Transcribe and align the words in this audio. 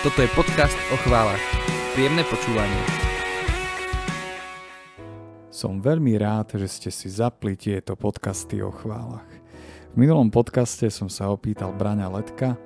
Toto 0.00 0.24
je 0.24 0.32
podcast 0.32 0.80
o 0.88 0.96
chválach. 1.04 1.44
Príjemné 1.92 2.24
počúvanie. 2.24 2.80
Som 5.52 5.84
veľmi 5.84 6.16
rád, 6.16 6.56
že 6.56 6.72
ste 6.72 6.88
si 6.88 7.12
zapli 7.12 7.52
tieto 7.52 8.00
podcasty 8.00 8.64
o 8.64 8.72
chválach. 8.72 9.28
V 9.92 9.96
minulom 10.00 10.32
podcaste 10.32 10.88
som 10.88 11.12
sa 11.12 11.28
opýtal 11.28 11.76
Braňa 11.76 12.08
Letka, 12.08 12.56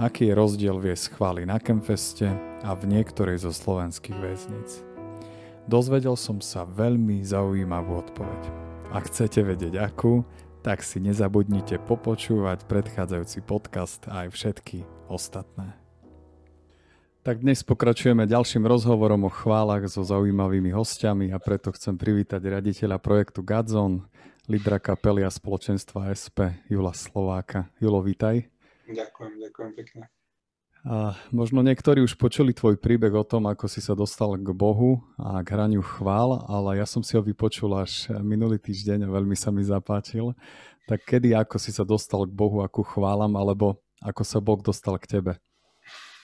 aký 0.00 0.32
je 0.32 0.38
rozdiel 0.40 0.80
viesť 0.80 1.20
chvály 1.20 1.44
na 1.44 1.60
Kemfeste 1.60 2.32
a 2.64 2.72
v 2.72 2.88
niektorej 2.88 3.44
zo 3.44 3.52
slovenských 3.52 4.16
väzníc. 4.16 4.80
Dozvedel 5.68 6.16
som 6.16 6.40
sa 6.40 6.64
veľmi 6.64 7.20
zaujímavú 7.20 8.08
odpoveď. 8.08 8.42
Ak 8.88 9.12
chcete 9.12 9.44
vedieť 9.44 9.76
akú, 9.84 10.24
tak 10.64 10.80
si 10.80 10.96
nezabudnite 10.96 11.76
popočúvať 11.84 12.64
predchádzajúci 12.64 13.44
podcast 13.44 14.00
a 14.08 14.24
aj 14.24 14.28
všetky 14.32 14.88
ostatné. 15.12 15.79
Tak 17.20 17.44
dnes 17.44 17.60
pokračujeme 17.60 18.24
ďalším 18.24 18.64
rozhovorom 18.64 19.28
o 19.28 19.30
chválach 19.30 19.84
so 19.92 20.00
zaujímavými 20.00 20.72
hostiami 20.72 21.36
a 21.36 21.36
preto 21.36 21.68
chcem 21.76 21.92
privítať 22.00 22.40
riaditeľa 22.40 22.96
projektu 22.96 23.44
Gadzon, 23.44 24.08
lídra 24.48 24.80
kapely 24.80 25.20
a 25.20 25.28
spoločenstva 25.28 26.16
SP, 26.16 26.56
Jula 26.72 26.96
Slováka. 26.96 27.68
Julo, 27.76 28.00
vítaj. 28.00 28.48
Ďakujem, 28.88 29.36
ďakujem 29.36 29.72
pekne. 29.76 30.08
A 30.80 31.12
možno 31.28 31.60
niektorí 31.60 32.00
už 32.00 32.16
počuli 32.16 32.56
tvoj 32.56 32.80
príbeh 32.80 33.12
o 33.12 33.20
tom, 33.20 33.52
ako 33.52 33.68
si 33.68 33.84
sa 33.84 33.92
dostal 33.92 34.40
k 34.40 34.48
Bohu 34.56 35.04
a 35.20 35.44
k 35.44 35.52
hraniu 35.52 35.84
chvál, 35.84 36.40
ale 36.48 36.80
ja 36.80 36.88
som 36.88 37.04
si 37.04 37.20
ho 37.20 37.22
vypočul 37.22 37.76
až 37.76 38.08
minulý 38.24 38.56
týždeň 38.56 39.04
a 39.04 39.12
veľmi 39.12 39.36
sa 39.36 39.52
mi 39.52 39.60
zapáčil. 39.60 40.32
Tak 40.88 41.04
kedy, 41.04 41.36
ako 41.36 41.60
si 41.60 41.68
sa 41.68 41.84
dostal 41.84 42.24
k 42.24 42.32
Bohu, 42.32 42.64
akú 42.64 42.80
chválam, 42.80 43.36
alebo 43.36 43.76
ako 44.00 44.24
sa 44.24 44.40
Boh 44.40 44.64
dostal 44.64 44.96
k 44.96 45.20
tebe? 45.20 45.32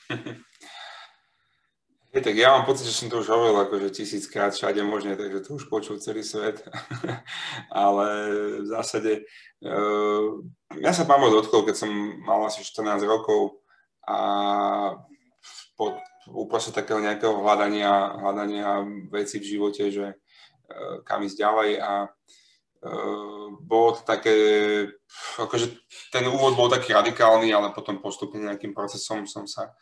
Je, 2.16 2.24
tak 2.24 2.32
ja 2.32 2.56
mám 2.56 2.64
pocit, 2.64 2.88
že 2.88 2.96
som 2.96 3.12
to 3.12 3.20
už 3.20 3.28
hovoril 3.28 3.60
akože 3.68 3.92
tisíckrát 3.92 4.48
všade 4.48 4.80
možne, 4.80 5.20
takže 5.20 5.44
to 5.44 5.60
už 5.60 5.68
počul 5.68 6.00
celý 6.00 6.24
svet. 6.24 6.64
Ale 7.68 8.08
v 8.64 8.66
zásade 8.72 9.28
uh, 9.60 10.40
ja 10.80 10.96
sa 10.96 11.04
pán 11.04 11.20
dotkol, 11.20 11.68
keď 11.68 11.76
som 11.76 11.92
mal 12.24 12.40
asi 12.48 12.64
14 12.64 13.04
rokov 13.04 13.60
a 14.08 14.16
po, 15.76 16.00
uprostred 16.32 16.72
takého 16.72 17.04
nejakého 17.04 17.36
hľadania, 17.36 18.16
hľadania 18.16 18.80
veci 19.12 19.36
v 19.36 19.52
živote, 19.52 19.92
že 19.92 20.16
uh, 20.16 21.04
kam 21.04 21.20
ísť 21.20 21.36
ďalej 21.36 21.70
a 21.84 22.08
uh, 22.08 23.46
bolo 23.60 24.00
to 24.00 24.08
také, 24.08 24.34
akože 25.36 25.68
ten 26.08 26.24
úvod 26.32 26.56
bol 26.56 26.72
taký 26.72 26.96
radikálny, 26.96 27.52
ale 27.52 27.76
potom 27.76 28.00
postupne 28.00 28.40
nejakým 28.40 28.72
procesom 28.72 29.28
som 29.28 29.44
sa 29.44 29.76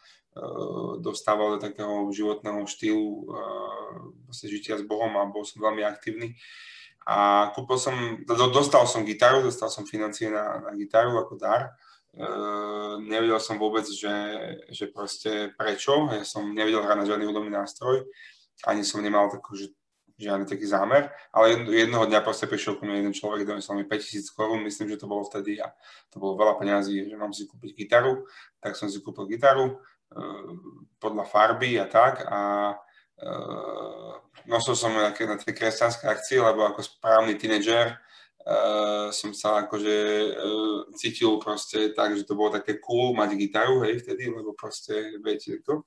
dostával 0.99 1.57
do 1.57 1.59
takého 1.63 2.11
životného 2.11 2.67
štýlu 2.67 3.31
vlastne 4.27 4.49
žitia 4.51 4.75
s 4.75 4.85
Bohom 4.85 5.15
a 5.15 5.31
bol 5.31 5.47
som 5.47 5.63
veľmi 5.63 5.87
aktívny. 5.87 6.35
A 7.05 7.53
kúpil 7.53 7.77
som, 7.77 7.95
dostal 8.27 8.89
som 8.89 9.05
gitaru, 9.05 9.45
dostal 9.45 9.69
som 9.69 9.85
financie 9.85 10.33
na, 10.33 10.65
na 10.65 10.71
gitaru 10.73 11.21
ako 11.21 11.37
dar. 11.37 11.77
Uh, 12.15 13.03
nevedel 13.03 13.43
som 13.43 13.59
vôbec, 13.59 13.85
že, 13.85 14.15
že 14.73 14.89
proste 14.89 15.53
prečo. 15.59 16.09
Ja 16.15 16.25
som 16.25 16.49
nevedel 16.55 16.81
hrať 16.81 16.97
na 16.97 17.07
žiadny 17.07 17.29
hudobný 17.29 17.53
nástroj. 17.53 18.09
Ani 18.65 18.87
som 18.87 19.05
nemal 19.05 19.29
takú, 19.29 19.53
že, 19.53 19.69
žiadny 20.17 20.49
taký 20.49 20.65
zámer. 20.65 21.13
Ale 21.29 21.69
jednoho 21.75 22.09
dňa 22.09 22.25
proste 22.25 22.49
prišiel 22.49 22.81
ku 22.81 22.89
mne 22.89 23.05
jeden 23.05 23.15
človek, 23.15 23.45
donesol 23.45 23.83
mi 23.83 23.85
5000 23.85 24.31
korún, 24.33 24.65
myslím, 24.65 24.95
že 24.95 25.05
to 25.05 25.11
bolo 25.11 25.27
vtedy 25.27 25.61
a 25.61 25.75
to 26.09 26.23
bolo 26.23 26.39
veľa 26.39 26.55
peňazí, 26.57 27.11
že 27.11 27.19
mám 27.19 27.35
si 27.37 27.45
kúpiť 27.45 27.75
gitaru. 27.75 28.25
Tak 28.65 28.79
som 28.79 28.89
si 28.89 29.03
kúpil 29.05 29.29
gitaru 29.29 29.77
Eh, 29.77 29.94
podľa 30.99 31.25
farby 31.29 31.77
a 31.77 31.87
tak 31.91 32.25
a 32.25 32.41
uh, 32.73 34.13
nosil 34.49 34.73
som 34.73 34.93
na 34.97 35.13
tie 35.13 35.53
kresťanské 35.53 36.09
akcie, 36.09 36.41
lebo 36.41 36.65
ako 36.65 36.81
správny 36.81 37.37
tínedžer 37.37 37.93
uh, 37.93 39.13
som 39.13 39.37
sa 39.37 39.69
akože 39.69 39.97
uh, 40.33 40.81
cítil 40.97 41.37
proste 41.37 41.93
tak, 41.93 42.17
že 42.17 42.25
to 42.25 42.33
bolo 42.39 42.57
také 42.57 42.81
cool 42.81 43.13
mať 43.13 43.37
gitaru, 43.37 43.85
hej, 43.85 44.01
vtedy, 44.01 44.33
lebo 44.33 44.57
proste, 44.57 45.21
viete 45.21 45.61
to. 45.61 45.85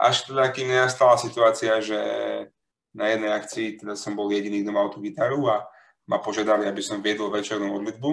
Až 0.00 0.28
teda, 0.28 0.48
kým 0.52 0.68
nenastala 0.68 1.20
situácia, 1.20 1.76
že 1.80 2.00
na 2.96 3.06
jednej 3.12 3.30
akcii 3.30 3.80
teda 3.84 3.94
som 3.94 4.16
bol 4.16 4.32
jediný, 4.32 4.64
kto 4.64 4.72
mal 4.72 4.88
tú 4.90 4.98
gitaru 5.04 5.46
a 5.46 5.68
ma 6.10 6.18
požiadali, 6.18 6.66
aby 6.66 6.82
som 6.82 7.04
viedol 7.04 7.30
večernú 7.30 7.70
modlitbu 7.70 8.10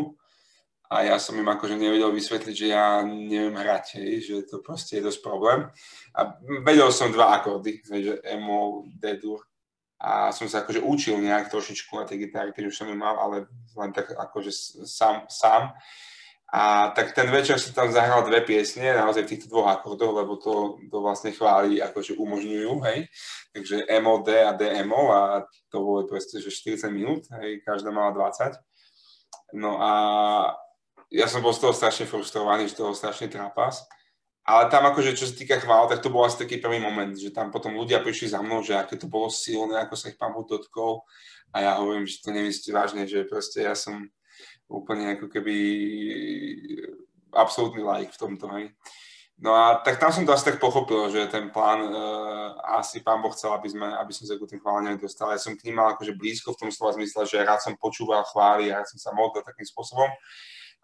a 0.88 1.04
ja 1.04 1.20
som 1.20 1.36
im 1.36 1.48
akože 1.48 1.76
nevedel 1.76 2.16
vysvetliť, 2.16 2.56
že 2.56 2.68
ja 2.72 3.04
neviem 3.04 3.60
hrať, 3.60 4.00
hej, 4.00 4.12
že 4.24 4.36
to 4.48 4.64
proste 4.64 5.00
je 5.00 5.04
dosť 5.04 5.20
problém. 5.20 5.68
A 6.16 6.40
vedel 6.64 6.88
som 6.96 7.12
dva 7.12 7.36
akordy, 7.36 7.84
že 7.84 8.24
emo, 8.24 8.88
D-dur. 8.96 9.44
A 10.00 10.32
som 10.32 10.48
sa 10.48 10.64
akože 10.64 10.80
učil 10.80 11.20
nejak 11.20 11.52
trošičku 11.52 11.92
na 11.92 12.08
tej 12.08 12.24
gitare, 12.30 12.56
keď 12.56 12.72
už 12.72 12.78
som 12.78 12.88
ju 12.88 12.96
mal, 12.96 13.20
ale 13.20 13.52
len 13.76 13.92
tak 13.92 14.16
akože 14.16 14.52
sám, 14.88 15.28
sám. 15.28 15.76
A 16.48 16.96
tak 16.96 17.12
ten 17.12 17.28
večer 17.28 17.60
som 17.60 17.76
tam 17.76 17.92
zahral 17.92 18.24
dve 18.24 18.40
piesne, 18.40 18.96
naozaj 18.96 19.28
v 19.28 19.32
týchto 19.36 19.52
dvoch 19.52 19.68
akordoch, 19.68 20.16
lebo 20.16 20.40
to, 20.40 20.80
to 20.88 21.04
vlastne 21.04 21.36
chváli, 21.36 21.84
akože 21.84 22.16
umožňujú, 22.16 22.72
hej. 22.88 23.12
Takže 23.52 23.84
emo, 23.92 24.24
D 24.24 24.32
a 24.40 24.56
DMO 24.56 25.12
a 25.12 25.44
to 25.68 25.84
bolo 25.84 26.08
proste, 26.08 26.40
že 26.40 26.48
40 26.48 26.88
minút, 26.96 27.28
hej, 27.44 27.60
každá 27.68 27.92
mala 27.92 28.16
20. 28.16 28.56
No 29.60 29.76
a 29.84 29.92
ja 31.08 31.26
som 31.28 31.40
bol 31.40 31.56
z 31.56 31.64
toho 31.64 31.74
strašne 31.74 32.04
frustrovaný, 32.04 32.68
z 32.68 32.84
toho 32.84 32.92
strašne 32.92 33.32
trápas. 33.32 33.88
Ale 34.48 34.72
tam 34.72 34.88
akože, 34.88 35.12
čo 35.12 35.28
sa 35.28 35.36
týka 35.36 35.60
chvál, 35.60 35.92
tak 35.92 36.00
to 36.00 36.08
bol 36.08 36.24
asi 36.24 36.40
taký 36.40 36.64
prvý 36.64 36.80
moment, 36.80 37.12
že 37.12 37.36
tam 37.36 37.52
potom 37.52 37.76
ľudia 37.76 38.00
prišli 38.00 38.32
za 38.32 38.40
mnou, 38.40 38.64
že 38.64 38.80
aké 38.80 38.96
to 38.96 39.12
bolo 39.12 39.28
silné, 39.28 39.76
ako 39.84 40.00
sa 40.00 40.08
ich 40.08 40.16
pán 40.16 40.32
Boh 40.32 40.48
dotkol. 40.48 41.04
A 41.52 41.68
ja 41.68 41.72
hovorím, 41.76 42.08
že 42.08 42.24
to 42.24 42.32
nemyslíte 42.32 42.72
vážne, 42.72 43.04
že 43.04 43.28
proste 43.28 43.68
ja 43.68 43.76
som 43.76 44.08
úplne 44.72 45.20
ako 45.20 45.28
keby 45.28 45.56
absolútny 47.36 47.84
like 47.84 48.16
v 48.16 48.20
tomto, 48.20 48.48
hej. 48.56 48.72
No 49.38 49.54
a 49.54 49.84
tak 49.86 50.02
tam 50.02 50.10
som 50.10 50.26
to 50.26 50.34
asi 50.34 50.50
tak 50.50 50.58
pochopil, 50.58 51.14
že 51.14 51.30
ten 51.30 51.54
plán 51.54 51.94
uh, 51.94 52.58
asi 52.80 53.06
pán 53.06 53.22
Boh 53.22 53.30
chcel, 53.36 53.54
aby, 53.54 53.70
sme, 53.70 53.86
aby 53.86 54.10
som 54.10 54.26
sa 54.26 54.34
k 54.34 54.50
tým 54.50 54.64
chváleniam 54.64 54.98
dostal. 54.98 55.30
Ja 55.30 55.38
som 55.38 55.54
k 55.54 55.70
ním 55.70 55.78
mal 55.78 55.94
akože 55.94 56.18
blízko 56.18 56.58
v 56.58 56.60
tom 56.66 56.70
slova 56.74 56.98
zmysle, 56.98 57.22
že 57.30 57.46
rád 57.46 57.62
som 57.62 57.78
počúval 57.78 58.26
chvály 58.26 58.74
rád 58.74 58.90
som 58.90 58.98
sa 58.98 59.14
modlil 59.14 59.46
takým 59.46 59.68
spôsobom 59.68 60.10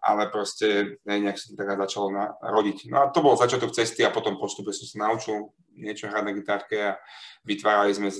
ale 0.04 0.28
proste 0.28 1.00
ne, 1.08 1.16
nejak 1.24 1.40
sa 1.40 1.56
tak 1.56 1.80
začalo 1.88 2.12
na, 2.12 2.36
rodiť. 2.44 2.92
No 2.92 3.08
a 3.08 3.10
to 3.10 3.24
bol 3.24 3.40
začiatok 3.40 3.72
cesty 3.72 4.04
a 4.04 4.12
potom 4.12 4.36
postupe 4.36 4.68
som 4.76 4.84
sa 4.84 5.08
naučil 5.08 5.48
niečo 5.72 6.12
hrať 6.12 6.24
na 6.28 6.36
gitárke 6.36 6.76
a 6.76 7.00
vytvárali 7.48 7.96
sme 7.96 8.12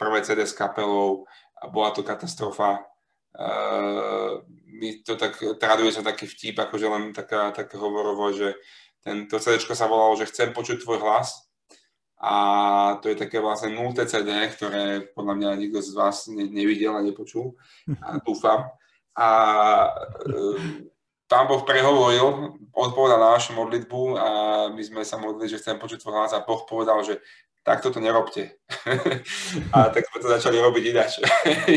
prvé 0.00 0.24
CD 0.24 0.48
s 0.48 0.56
kapelou 0.56 1.28
a 1.60 1.68
bola 1.68 1.92
to 1.92 2.00
katastrofa. 2.00 2.80
Uh, 3.36 4.40
my 4.72 5.04
to 5.04 5.20
tak, 5.20 5.36
traduje 5.60 5.92
sa 5.92 6.00
taký 6.00 6.24
vtip, 6.24 6.56
akože 6.56 6.86
len 6.88 7.12
taká, 7.12 7.52
také 7.52 7.76
hovorovo, 7.76 8.32
že 8.32 8.56
tento 9.04 9.36
CD 9.36 9.60
sa 9.60 9.84
volalo, 9.84 10.16
že 10.16 10.32
chcem 10.32 10.56
počuť 10.56 10.80
tvoj 10.80 11.04
hlas 11.04 11.44
a 12.16 12.34
to 13.04 13.12
je 13.12 13.20
také 13.20 13.44
vlastne 13.44 13.76
0 13.76 13.92
CD, 13.92 14.48
ktoré 14.48 15.12
podľa 15.12 15.34
mňa 15.36 15.50
nikto 15.60 15.84
z 15.84 15.92
vás 15.92 16.32
ne, 16.32 16.48
nevidel 16.48 16.96
a 16.96 17.04
nepočul 17.04 17.52
a 18.00 18.16
dúfam 18.24 18.72
a 19.16 19.28
e, 20.28 20.92
pán 21.24 21.48
Boh 21.48 21.64
prehovoril, 21.64 22.54
odpovedal 22.70 23.18
na 23.18 23.34
našu 23.34 23.56
modlitbu 23.56 24.00
a 24.14 24.28
my 24.70 24.82
sme 24.84 25.02
sa 25.02 25.16
modlili, 25.16 25.48
že 25.48 25.58
chcem 25.58 25.80
počuť 25.80 26.04
tvoj 26.04 26.14
hlas 26.14 26.36
a 26.36 26.44
Boh 26.44 26.62
povedal, 26.68 27.00
že 27.02 27.18
takto 27.66 27.90
to 27.90 27.98
nerobte. 27.98 28.54
a 29.74 29.90
tak 29.90 30.06
sme 30.06 30.18
to 30.22 30.28
začali 30.30 30.60
robiť 30.62 30.84
ináč. 30.92 31.18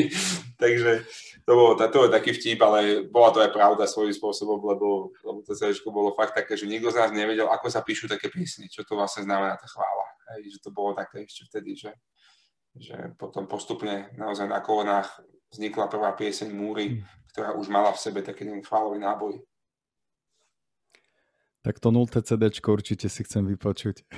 Takže 0.62 1.08
to, 1.48 1.52
bolo, 1.58 1.74
to 1.74 2.06
je 2.06 2.14
taký 2.14 2.32
vtip, 2.36 2.60
ale 2.62 3.10
bola 3.10 3.34
to 3.34 3.42
aj 3.42 3.50
pravda 3.50 3.90
svojím 3.90 4.14
spôsobom, 4.14 4.62
lebo, 4.62 5.10
lebo 5.26 5.42
to 5.42 5.58
sa 5.58 5.72
bolo 5.90 6.14
fakt 6.14 6.38
také, 6.38 6.54
že 6.54 6.70
nikto 6.70 6.94
z 6.94 7.02
nás 7.02 7.10
nevedel, 7.10 7.50
ako 7.50 7.74
sa 7.74 7.82
píšu 7.82 8.06
také 8.06 8.30
písny, 8.30 8.70
čo 8.70 8.86
to 8.86 8.94
vlastne 8.94 9.26
znamená 9.26 9.58
tá 9.58 9.66
chvála. 9.66 10.06
Hej, 10.36 10.54
že 10.54 10.60
to 10.62 10.70
bolo 10.70 10.94
také 10.94 11.26
ešte 11.26 11.50
vtedy, 11.50 11.74
že, 11.74 11.92
že 12.78 13.18
potom 13.18 13.50
postupne 13.50 14.14
naozaj 14.14 14.46
na 14.46 14.62
kolonách 14.62 15.26
vznikla 15.50 15.90
prvá 15.90 16.14
pieseň 16.14 16.54
Múry, 16.54 17.02
hm 17.02 17.19
ktorá 17.40 17.56
už 17.56 17.72
mala 17.72 17.96
v 17.96 18.04
sebe 18.04 18.20
taký 18.20 18.44
ten 18.44 18.60
chválový 18.60 19.00
náboj. 19.00 19.40
Tak 21.64 21.80
to 21.80 21.88
0. 21.88 22.04
CD 22.20 22.52
určite 22.52 23.08
si 23.08 23.24
chcem 23.24 23.48
vypočuť. 23.48 24.04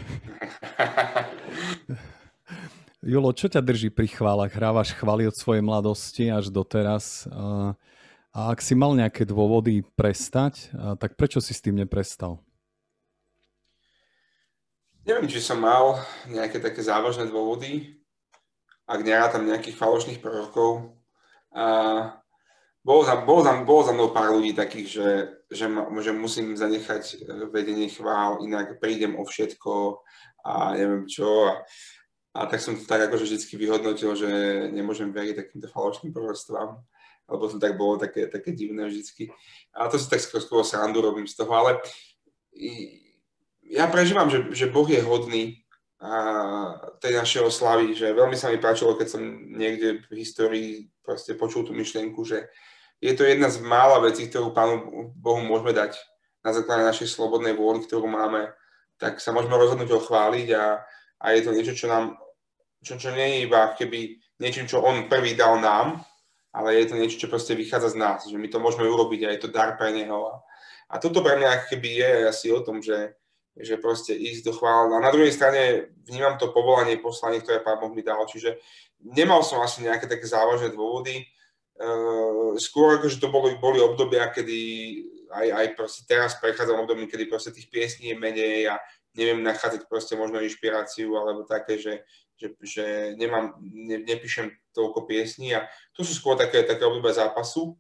Julo, 3.05 3.29
čo 3.37 3.45
ťa 3.45 3.61
drží 3.61 3.93
pri 3.93 4.09
chválach? 4.09 4.49
Hrávaš 4.49 4.97
chvály 4.97 5.29
od 5.29 5.37
svojej 5.37 5.61
mladosti 5.61 6.33
až 6.33 6.49
doteraz. 6.49 7.29
A 8.33 8.49
ak 8.49 8.57
si 8.57 8.73
mal 8.73 8.97
nejaké 8.97 9.21
dôvody 9.21 9.85
prestať, 9.93 10.73
tak 10.97 11.13
prečo 11.13 11.37
si 11.37 11.53
s 11.53 11.61
tým 11.61 11.77
neprestal? 11.77 12.41
Neviem, 15.05 15.29
či 15.29 15.45
som 15.45 15.61
mal 15.61 16.01
nejaké 16.25 16.57
také 16.57 16.81
závažné 16.81 17.29
dôvody, 17.29 18.01
ak 18.89 19.05
nerátam 19.05 19.45
nejakých 19.45 19.77
falošných 19.77 20.21
prorokov. 20.21 20.97
A 21.53 22.20
bolo 22.81 23.05
za, 23.05 23.15
bolo, 23.21 23.41
za, 23.45 23.53
bolo 23.61 23.81
za 23.85 23.93
pár 24.09 24.33
ľudí 24.33 24.57
takých, 24.57 24.87
že, 24.89 25.09
že, 25.53 25.65
ma, 25.69 25.85
že 26.01 26.11
musím 26.11 26.57
zanechať 26.57 27.03
e, 27.13 27.15
vedenie 27.53 27.85
chvál, 27.93 28.41
inak 28.41 28.81
prídem 28.81 29.13
o 29.17 29.23
všetko 29.23 30.01
a 30.41 30.73
neviem 30.73 31.05
čo. 31.05 31.45
A, 31.45 31.61
a 32.33 32.39
tak 32.49 32.57
som 32.57 32.73
to 32.73 32.81
tak 32.89 33.05
akože 33.05 33.29
vždy 33.29 33.53
vyhodnotil, 33.53 34.17
že 34.17 34.29
nemôžem 34.73 35.13
veriť 35.13 35.37
takýmto 35.37 35.69
falošným 35.69 36.09
prorostvám, 36.09 36.81
lebo 37.29 37.43
to 37.45 37.61
tak 37.61 37.77
bolo 37.77 38.01
také, 38.01 38.25
také 38.25 38.49
divné 38.49 38.89
vždycky. 38.89 39.29
A 39.77 39.85
to 39.85 40.01
si 40.01 40.09
tak 40.09 40.19
skôr, 40.25 40.41
skôr 40.41 40.65
srandu 40.65 41.05
robím 41.05 41.29
z 41.29 41.37
toho, 41.37 41.53
ale 41.53 41.77
ja 43.61 43.85
prežívam, 43.87 44.27
že, 44.27 44.49
že 44.51 44.73
Boh 44.73 44.89
je 44.89 45.05
hodný 45.05 45.61
a 46.01 46.17
tej 46.97 47.13
našej 47.13 47.41
oslavy, 47.45 47.93
že 47.93 48.09
veľmi 48.09 48.33
sa 48.33 48.49
mi 48.49 48.57
páčilo, 48.57 48.97
keď 48.97 49.07
som 49.13 49.21
niekde 49.53 50.01
v 50.09 50.17
histórii 50.17 50.89
proste 51.05 51.37
počul 51.37 51.61
tú 51.61 51.77
myšlienku, 51.77 52.25
že 52.25 52.49
je 53.01 53.13
to 53.17 53.25
jedna 53.25 53.49
z 53.49 53.59
mála 53.65 53.99
vecí, 53.99 54.29
ktorú 54.29 54.53
Pánu 54.53 55.09
Bohu 55.17 55.41
môžeme 55.41 55.73
dať 55.73 55.97
na 56.45 56.53
základe 56.53 56.85
našej 56.85 57.09
slobodnej 57.09 57.57
vôly, 57.57 57.81
ktorú 57.85 58.05
máme, 58.05 58.53
tak 59.01 59.17
sa 59.17 59.33
môžeme 59.33 59.57
rozhodnúť 59.57 59.89
ho 59.89 60.01
chváliť 60.01 60.47
a, 60.53 60.85
a 61.21 61.25
je 61.33 61.41
to 61.41 61.51
niečo, 61.51 61.73
čo 61.73 61.89
nám, 61.89 62.17
čo, 62.85 63.01
čo 63.01 63.09
nie 63.13 63.25
je 63.25 63.37
iba 63.49 63.73
keby 63.73 64.21
niečím, 64.37 64.69
čo 64.69 64.85
on 64.85 65.09
prvý 65.09 65.33
dal 65.33 65.57
nám, 65.57 66.01
ale 66.53 66.77
je 66.77 66.85
to 66.93 66.95
niečo, 66.97 67.17
čo 67.17 67.27
proste 67.29 67.57
vychádza 67.57 67.93
z 67.93 67.97
nás, 67.97 68.19
že 68.29 68.37
my 68.37 68.47
to 68.49 68.61
môžeme 68.61 68.85
urobiť 68.85 69.25
a 69.25 69.33
je 69.33 69.41
to 69.41 69.49
dar 69.49 69.77
pre 69.77 69.89
neho. 69.93 70.29
A, 70.29 70.35
a 70.93 70.95
toto 71.01 71.25
pre 71.25 71.41
mňa 71.41 71.69
keby 71.73 71.89
je 71.97 72.09
asi 72.29 72.47
o 72.53 72.61
tom, 72.61 72.79
že 72.79 73.17
že 73.57 73.75
proste 73.75 74.15
ísť 74.15 74.47
do 74.47 74.53
chvála. 74.55 74.95
A 74.95 75.03
na 75.03 75.11
druhej 75.11 75.35
strane 75.35 75.91
vnímam 76.07 76.39
to 76.39 76.55
povolanie, 76.55 77.03
poslanie, 77.03 77.43
ktoré 77.43 77.59
Pán 77.59 77.83
Boh 77.83 77.91
mi 77.91 77.99
dal. 77.99 78.23
Čiže 78.23 78.55
nemal 79.03 79.43
som 79.43 79.59
asi 79.59 79.83
nejaké 79.83 80.07
také 80.07 80.23
závažné 80.23 80.71
dôvody. 80.71 81.27
Uh, 81.81 82.53
skôr 82.61 83.01
akože 83.01 83.17
to 83.17 83.33
boli, 83.33 83.57
boli 83.57 83.81
obdobia, 83.81 84.29
kedy 84.29 84.59
aj, 85.33 85.47
aj 85.49 85.67
proste 85.73 86.01
teraz 86.05 86.37
prechádzam 86.37 86.85
obdobím, 86.85 87.09
kedy 87.09 87.25
proste 87.25 87.49
tých 87.49 87.73
piesní 87.73 88.13
je 88.13 88.21
menej 88.21 88.69
a 88.69 88.77
neviem 89.17 89.41
nachádzať 89.41 89.89
proste 89.89 90.13
možno 90.13 90.43
inšpiráciu 90.43 91.09
alebo 91.17 91.41
také, 91.41 91.81
že, 91.81 92.05
že, 92.37 92.53
že 92.61 92.85
nemám, 93.17 93.57
ne, 93.65 93.97
nepíšem 94.03 94.51
toľko 94.77 95.09
piesní 95.09 95.57
a 95.57 95.65
to 95.91 96.05
sú 96.05 96.13
skôr 96.13 96.37
také, 96.37 96.63
také 96.63 96.85
obdobia 96.85 97.17
zápasu, 97.17 97.75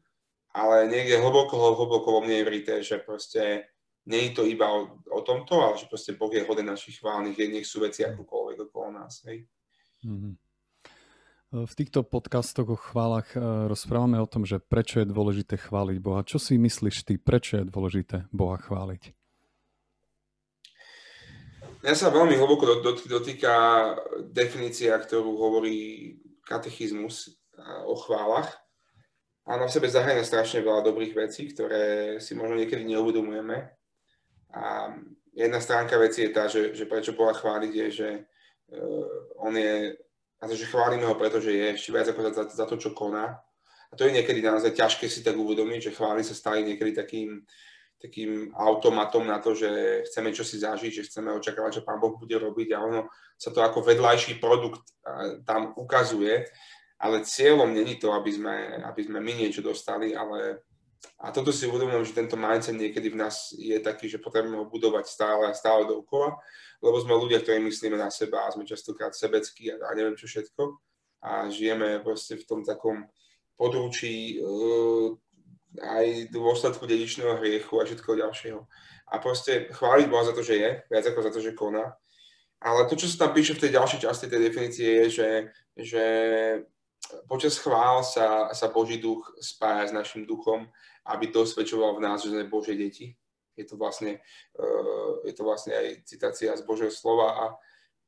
ale 0.51 0.89
niekde 0.89 1.21
hlboko, 1.21 1.55
hlboko 1.55 2.07
vo 2.19 2.21
mne 2.25 2.41
je 2.41 2.47
vrité, 2.47 2.73
že 2.81 2.99
proste 2.99 3.69
nie 4.09 4.31
je 4.31 4.31
to 4.33 4.43
iba 4.49 4.65
o, 4.65 4.97
o 5.13 5.21
tomto, 5.21 5.61
ale 5.61 5.77
že 5.77 5.85
proste 5.85 6.17
Boh 6.17 6.33
je 6.33 6.43
hoden 6.43 6.67
našich 6.67 6.99
chválnych, 6.99 7.37
nech 7.37 7.69
sú 7.69 7.85
veci 7.85 8.01
akokoľvek 8.01 8.57
okolo 8.67 8.97
nás. 8.97 9.21
Hej. 9.29 9.45
Mm-hmm. 10.03 10.33
V 11.51 11.73
týchto 11.75 12.07
podcastoch 12.07 12.63
o 12.71 12.79
chválach 12.79 13.35
e, 13.35 13.67
rozprávame 13.67 14.15
o 14.23 14.23
tom, 14.23 14.47
že 14.47 14.63
prečo 14.63 15.03
je 15.03 15.11
dôležité 15.11 15.59
chváliť 15.59 15.99
Boha. 15.99 16.23
Čo 16.23 16.39
si 16.39 16.55
myslíš 16.55 17.03
ty, 17.03 17.19
prečo 17.19 17.59
je 17.59 17.67
dôležité 17.67 18.31
Boha 18.31 18.55
chváliť? 18.55 19.11
Ja 21.83 21.91
sa 21.91 22.07
veľmi 22.07 22.39
hlboko 22.39 22.79
dotýka 23.03 23.51
definícia, 24.31 24.95
ktorú 24.95 25.35
hovorí 25.35 26.15
katechizmus 26.47 27.27
e, 27.27 27.29
o 27.83 27.99
chválach. 27.99 28.47
A 29.43 29.59
na 29.59 29.67
sebe 29.67 29.91
zahrania 29.91 30.23
strašne 30.23 30.63
veľa 30.63 30.87
dobrých 30.87 31.19
vecí, 31.19 31.51
ktoré 31.51 32.15
si 32.23 32.31
možno 32.31 32.63
niekedy 32.63 32.87
neuvedomujeme. 32.87 33.75
A 34.55 34.95
jedna 35.35 35.59
stránka 35.59 35.99
veci 35.99 36.23
je 36.23 36.31
tá, 36.31 36.47
že, 36.47 36.71
že 36.71 36.87
prečo 36.87 37.11
Boha 37.11 37.35
chváliť 37.35 37.73
je, 37.75 37.87
že 37.91 38.09
uh, 38.71 39.43
on 39.43 39.51
je, 39.51 39.99
a 40.41 40.49
to, 40.49 40.57
že 40.57 40.65
chválime 40.65 41.05
ho, 41.05 41.13
pretože 41.13 41.53
je 41.53 41.77
ešte 41.77 41.93
viac 41.93 42.09
ako 42.09 42.33
za, 42.33 42.43
za 42.49 42.65
to, 42.65 42.75
čo 42.81 42.97
koná. 42.97 43.37
A 43.91 43.93
to 43.93 44.09
je 44.09 44.15
niekedy 44.15 44.41
naozaj 44.41 44.73
ťažké 44.73 45.05
si 45.05 45.21
tak 45.21 45.37
uvedomiť, 45.37 45.91
že 45.91 45.95
chváli 45.95 46.25
sa 46.25 46.33
stali 46.33 46.65
niekedy 46.65 46.97
takým, 46.97 47.45
takým 48.01 48.49
automatom 48.57 49.27
na 49.27 49.37
to, 49.37 49.53
že 49.53 50.01
chceme 50.09 50.33
čo 50.33 50.41
si 50.41 50.57
zažiť, 50.57 50.89
že 50.89 51.05
chceme 51.05 51.29
očakávať, 51.37 51.79
čo 51.79 51.85
Pán 51.85 52.01
Boh 52.01 52.17
bude 52.17 52.33
robiť 52.33 52.73
a 52.73 52.81
ono 52.81 53.13
sa 53.37 53.53
to 53.53 53.61
ako 53.61 53.85
vedľajší 53.85 54.41
produkt 54.41 54.81
tam 55.45 55.77
ukazuje, 55.77 56.49
ale 56.97 57.21
cieľom 57.21 57.69
není 57.69 58.01
to, 58.01 58.09
aby 58.09 58.31
sme, 58.33 58.81
aby 58.81 59.01
sme 59.05 59.21
my 59.21 59.33
niečo 59.45 59.61
dostali, 59.61 60.17
ale 60.17 60.65
a 61.21 61.29
toto 61.29 61.53
si 61.53 61.69
uvedomujem, 61.69 62.05
že 62.05 62.17
tento 62.17 62.37
mindset 62.37 62.77
niekedy 62.77 63.13
v 63.13 63.19
nás 63.21 63.53
je 63.53 63.77
taký, 63.81 64.09
že 64.09 64.21
potrebujeme 64.21 64.57
ho 64.57 64.65
budovať 64.69 65.05
stále 65.05 65.49
a 65.49 65.57
stále 65.57 65.85
dookola, 65.85 66.37
lebo 66.81 66.97
sme 66.97 67.17
ľudia, 67.17 67.41
ktorí 67.41 67.61
myslíme 67.61 67.97
na 67.97 68.09
seba 68.09 68.45
a 68.45 68.53
sme 68.53 68.65
častokrát 68.65 69.13
sebeckí 69.13 69.69
a, 69.69 69.81
a 69.81 69.93
neviem 69.93 70.17
čo 70.17 70.25
všetko 70.25 70.81
a 71.21 71.49
žijeme 71.53 72.01
proste 72.01 72.37
v 72.37 72.45
tom 72.49 72.65
takom 72.65 73.05
područí 73.53 74.41
uh, 74.41 75.13
aj 75.77 76.33
dôsledku 76.33 76.89
dedičného 76.89 77.37
hriechu 77.37 77.77
a 77.77 77.85
všetko 77.85 78.17
ďalšieho. 78.17 78.61
A 79.13 79.15
proste 79.21 79.69
chváliť 79.71 80.05
Boha 80.09 80.25
za 80.25 80.33
to, 80.33 80.41
že 80.41 80.57
je, 80.57 80.69
viac 80.89 81.05
ako 81.05 81.19
za 81.21 81.31
to, 81.31 81.39
že 81.39 81.53
koná. 81.53 81.93
Ale 82.61 82.89
to, 82.89 82.97
čo 82.97 83.09
sa 83.09 83.25
tam 83.25 83.31
píše 83.37 83.57
v 83.57 83.61
tej 83.67 83.71
ďalšej 83.77 83.99
časti 84.05 84.25
tej 84.29 84.41
definície, 84.49 84.85
je, 84.85 85.05
že, 85.09 85.29
že 85.77 86.05
počas 87.25 87.57
chvál 87.57 88.01
sa, 88.05 88.53
sa 88.53 88.67
Boží 88.69 88.97
duch 88.97 89.33
spája 89.41 89.89
s 89.89 89.95
našim 89.95 90.25
duchom 90.25 90.69
aby 91.07 91.33
dosvedčoval 91.33 91.97
v 91.97 92.03
nás, 92.03 92.21
že 92.21 92.33
sme 92.33 92.51
Božie 92.51 92.77
deti. 92.77 93.17
Je 93.57 93.65
to 93.67 93.75
vlastne, 93.75 94.21
uh, 94.57 95.13
je 95.27 95.33
to 95.33 95.43
vlastne 95.43 95.75
aj 95.75 96.07
citácia 96.07 96.53
z 96.55 96.63
Božieho 96.63 96.93
slova 96.93 97.27
a, 97.35 97.45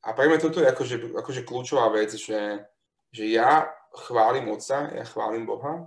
a 0.04 0.08
pre 0.16 0.28
mňa 0.28 0.38
toto 0.40 0.60
je 0.62 0.68
akože, 0.68 0.96
akože 1.14 1.42
kľúčová 1.44 1.92
vec, 1.92 2.16
že, 2.16 2.64
že 3.12 3.24
ja 3.28 3.68
chválim 3.94 4.50
Otca, 4.50 4.90
ja 4.90 5.04
chválim 5.06 5.46
Boha 5.46 5.86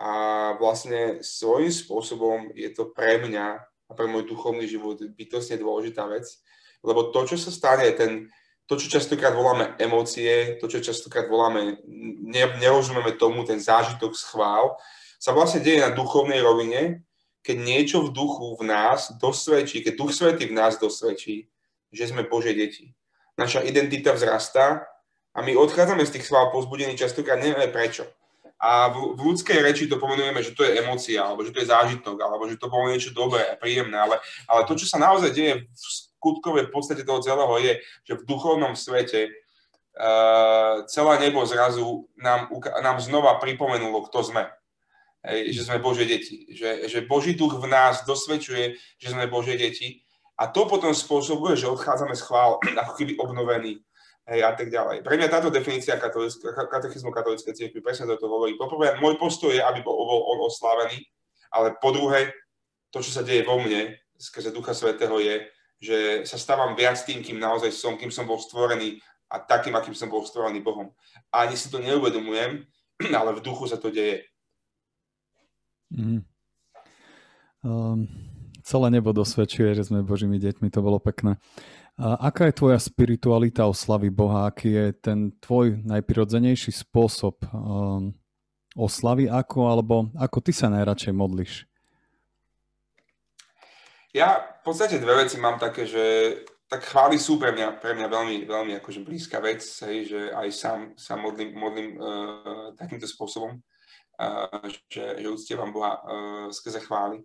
a 0.00 0.10
vlastne 0.56 1.20
svojím 1.20 1.72
spôsobom 1.72 2.38
je 2.56 2.72
to 2.72 2.88
pre 2.88 3.20
mňa 3.20 3.46
a 3.60 3.92
pre 3.92 4.06
môj 4.06 4.30
duchovný 4.30 4.64
život 4.64 5.02
bytostne 5.02 5.58
dôležitá 5.58 6.06
vec, 6.06 6.24
lebo 6.86 7.10
to, 7.10 7.26
čo 7.26 7.36
sa 7.36 7.50
stane, 7.50 7.90
ten, 7.92 8.30
to, 8.64 8.78
čo 8.78 8.96
častokrát 8.96 9.34
voláme 9.34 9.76
emócie, 9.76 10.56
to, 10.62 10.70
čo 10.70 10.80
častokrát 10.80 11.26
voláme, 11.28 11.82
ne, 12.24 12.44
nerozumieme 12.62 13.18
tomu, 13.18 13.42
ten 13.42 13.58
zážitok 13.58 14.14
schvál, 14.14 14.78
sa 15.20 15.36
vlastne 15.36 15.60
deje 15.60 15.84
na 15.84 15.92
duchovnej 15.92 16.40
rovine, 16.40 17.04
keď 17.44 17.56
niečo 17.60 17.98
v 18.08 18.12
duchu 18.16 18.56
v 18.56 18.64
nás 18.64 19.12
dosvedčí, 19.20 19.84
keď 19.84 19.92
Duch 19.96 20.16
Svetý 20.16 20.48
v 20.48 20.56
nás 20.56 20.80
dosvedčí, 20.80 21.44
že 21.92 22.04
sme 22.08 22.24
Bože 22.24 22.56
deti. 22.56 22.96
Naša 23.36 23.60
identita 23.64 24.16
vzrastá 24.16 24.88
a 25.36 25.38
my 25.44 25.56
odchádzame 25.56 26.04
z 26.08 26.16
tých 26.16 26.28
svál 26.28 26.48
pozbudení 26.48 26.96
častokrát 26.96 27.36
nevieme 27.36 27.68
prečo. 27.68 28.08
A 28.60 28.92
v, 28.92 29.16
v 29.16 29.20
ľudskej 29.32 29.56
reči 29.64 29.88
to 29.88 29.96
pomenujeme, 29.96 30.36
že 30.44 30.52
to 30.52 30.68
je 30.68 30.76
emócia, 30.84 31.24
alebo 31.24 31.40
že 31.40 31.52
to 31.52 31.64
je 31.64 31.72
zážitok, 31.72 32.16
alebo 32.20 32.44
že 32.44 32.60
to 32.60 32.68
bolo 32.68 32.92
niečo 32.92 33.08
dobré 33.16 33.40
a 33.48 33.56
príjemné, 33.56 33.96
ale, 33.96 34.20
ale 34.44 34.68
to, 34.68 34.76
čo 34.76 34.84
sa 34.84 35.00
naozaj 35.00 35.32
deje 35.32 35.64
v 35.64 35.76
skutkovej 36.20 36.68
podstate 36.68 37.00
toho 37.00 37.24
celého 37.24 37.56
je, 37.56 37.72
že 38.04 38.20
v 38.20 38.26
duchovnom 38.28 38.76
svete 38.76 39.32
uh, 39.96 40.84
celé 40.92 41.14
nebo 41.24 41.40
zrazu 41.48 42.04
nám, 42.20 42.52
nám 42.84 43.00
znova 43.00 43.40
pripomenulo, 43.40 44.04
kto 44.12 44.28
sme 44.28 44.44
že 45.24 45.62
sme 45.64 45.82
Božie 45.82 46.08
deti. 46.08 46.48
Že, 46.52 46.88
že 46.88 46.98
Boží 47.04 47.36
duch 47.36 47.60
v 47.60 47.68
nás 47.68 48.04
dosvedčuje, 48.08 48.76
že 48.96 49.08
sme 49.12 49.28
Božie 49.28 49.56
deti. 49.56 50.00
A 50.40 50.48
to 50.48 50.64
potom 50.64 50.96
spôsobuje, 50.96 51.60
že 51.60 51.68
odchádzame 51.68 52.16
z 52.16 52.24
chvál, 52.24 52.56
ako 52.64 52.92
keby 52.96 53.20
obnovení 53.20 53.84
hej, 54.30 54.40
a 54.40 54.56
tak 54.56 54.72
ďalej. 54.72 55.04
Pre 55.04 55.16
mňa 55.18 55.28
táto 55.28 55.52
definícia 55.52 56.00
katechizmu 56.00 57.12
katolíckej 57.12 57.52
cirkvi 57.52 57.84
presne 57.84 58.08
toto 58.08 58.30
hovorí. 58.30 58.56
Poprvé, 58.56 58.96
môj 59.02 59.20
postoj 59.20 59.52
je, 59.52 59.60
aby 59.60 59.84
bol 59.84 59.92
on 60.00 60.40
oslávený, 60.46 61.04
ale 61.52 61.76
po 61.76 61.90
druhé, 61.92 62.32
to, 62.88 63.02
čo 63.04 63.10
sa 63.10 63.26
deje 63.26 63.44
vo 63.44 63.60
mne, 63.60 63.98
skrze 64.16 64.54
Ducha 64.54 64.72
Svetého 64.72 65.18
je, 65.20 65.44
že 65.80 65.98
sa 66.28 66.36
stávam 66.36 66.76
viac 66.76 67.00
tým, 67.02 67.24
kým 67.24 67.40
naozaj 67.40 67.72
som, 67.72 67.96
kým 67.96 68.12
som 68.12 68.28
bol 68.28 68.36
stvorený 68.36 69.00
a 69.32 69.40
takým, 69.40 69.74
akým 69.74 69.96
som 69.96 70.12
bol 70.12 70.22
stvorený 70.22 70.60
Bohom. 70.60 70.92
A 71.32 71.48
ani 71.48 71.56
si 71.56 71.72
to 71.72 71.80
neuvedomujem, 71.80 72.64
ale 73.18 73.36
v 73.36 73.44
duchu 73.44 73.66
sa 73.66 73.80
to 73.80 73.88
deje. 73.88 74.29
Mm. 75.90 76.22
Um, 77.60 78.08
celé 78.64 78.88
nebo 78.88 79.12
dosvedčuje, 79.12 79.74
že 79.76 79.90
sme 79.90 80.06
Božími 80.06 80.40
deťmi, 80.40 80.70
to 80.72 80.80
bolo 80.80 80.96
pekné. 81.02 81.36
A 82.00 82.32
aká 82.32 82.48
je 82.48 82.56
tvoja 82.56 82.80
spiritualita 82.80 83.68
oslavy 83.68 84.08
Boha? 84.08 84.48
Aký 84.48 84.72
je 84.72 84.96
ten 84.96 85.36
tvoj 85.36 85.84
najprirodzenejší 85.84 86.72
spôsob 86.72 87.44
um, 87.52 88.16
oslavy? 88.72 89.28
Ako, 89.28 89.68
alebo 89.68 90.08
ako 90.16 90.38
ty 90.40 90.56
sa 90.56 90.72
najradšej 90.72 91.12
modliš? 91.12 91.68
Ja 94.16 94.40
v 94.64 94.72
podstate 94.72 94.96
dve 94.96 95.22
veci 95.22 95.36
mám 95.36 95.60
také, 95.60 95.84
že 95.84 96.02
tak 96.70 96.86
chvály 96.86 97.18
sú 97.18 97.36
pre 97.36 97.52
mňa, 97.52 97.82
pre 97.82 97.92
mňa 97.98 98.06
veľmi, 98.06 98.36
veľmi 98.46 98.72
akože 98.78 99.04
blízka 99.04 99.42
vec, 99.42 99.60
hej, 99.84 100.08
že 100.08 100.20
aj 100.32 100.48
sám 100.54 100.80
sa 100.94 101.18
modlím, 101.18 101.52
modlím 101.52 101.98
uh, 101.98 102.72
takýmto 102.78 103.10
spôsobom 103.10 103.58
že, 104.90 105.20
že 105.20 105.28
uctievam 105.28 105.72
Boha 105.72 106.00
uh, 106.00 106.48
skrze 106.52 106.80
chvály. 106.80 107.24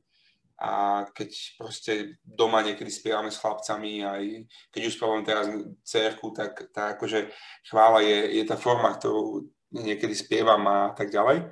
A 0.56 1.04
keď 1.12 1.60
proste 1.60 2.16
doma 2.24 2.64
niekedy 2.64 2.88
spievame 2.88 3.28
s 3.28 3.44
chlapcami, 3.44 4.08
aj 4.08 4.24
keď 4.72 4.82
už 4.88 4.96
spievam 4.96 5.28
teraz 5.28 5.52
cerku, 5.84 6.32
tak 6.32 6.72
tá 6.72 6.96
akože 6.96 7.28
chvála 7.68 8.00
je, 8.00 8.40
je 8.40 8.44
tá 8.48 8.56
forma, 8.56 8.96
ktorú 8.96 9.52
niekedy 9.76 10.16
spievam 10.16 10.64
a 10.64 10.96
tak 10.96 11.12
ďalej. 11.12 11.52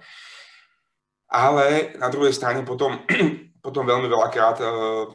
Ale 1.28 1.98
na 2.00 2.08
druhej 2.08 2.32
strane 2.32 2.64
potom, 2.64 3.04
potom 3.66 3.84
veľmi 3.84 4.08
veľakrát 4.08 4.64
uh, 4.64 5.12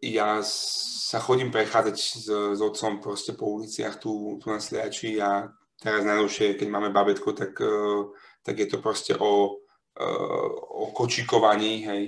ja 0.00 0.40
sa 0.46 1.20
chodím 1.20 1.52
prechádzať 1.52 1.96
s, 1.96 2.24
s 2.30 2.60
otcom 2.60 3.04
proste 3.04 3.36
po 3.36 3.60
uliciach 3.60 4.00
tu, 4.00 4.40
tu 4.40 4.48
na 4.48 4.64
Sliači 4.64 5.20
a 5.20 5.52
teraz 5.76 6.08
najnovšie, 6.08 6.56
keď 6.56 6.68
máme 6.72 6.88
babetko, 6.88 7.36
tak, 7.36 7.52
uh, 7.60 8.08
tak 8.46 8.62
je 8.62 8.70
to 8.70 8.78
proste 8.78 9.18
o, 9.18 9.58
uh, 9.98 10.50
o 10.70 10.94
kočikovaní, 10.94 11.82
hej. 11.82 12.04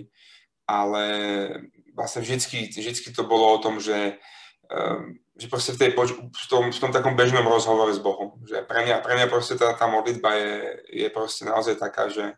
Ale 0.70 1.04
vlastne 1.98 2.22
vždycky, 2.22 2.70
vždycky 2.70 3.10
to 3.10 3.26
bolo 3.26 3.50
o 3.50 3.58
tom, 3.58 3.82
že 3.82 4.22
um, 4.70 5.18
že 5.38 5.46
proste 5.46 5.70
v, 5.72 5.78
tej, 5.78 5.90
v, 5.94 6.46
tom, 6.50 6.74
v 6.74 6.78
tom 6.82 6.90
takom 6.90 7.14
bežnom 7.14 7.46
rozhovore 7.46 7.94
s 7.94 8.02
Bohom. 8.02 8.34
Že 8.42 8.66
pre 8.66 8.82
mňa, 8.82 8.96
pre 9.06 9.14
mňa 9.14 9.26
proste 9.30 9.54
tá, 9.54 9.70
tá 9.78 9.86
modlitba 9.86 10.34
je, 10.34 10.54
je 11.06 11.08
proste 11.14 11.46
naozaj 11.46 11.78
taká, 11.78 12.10
že, 12.10 12.34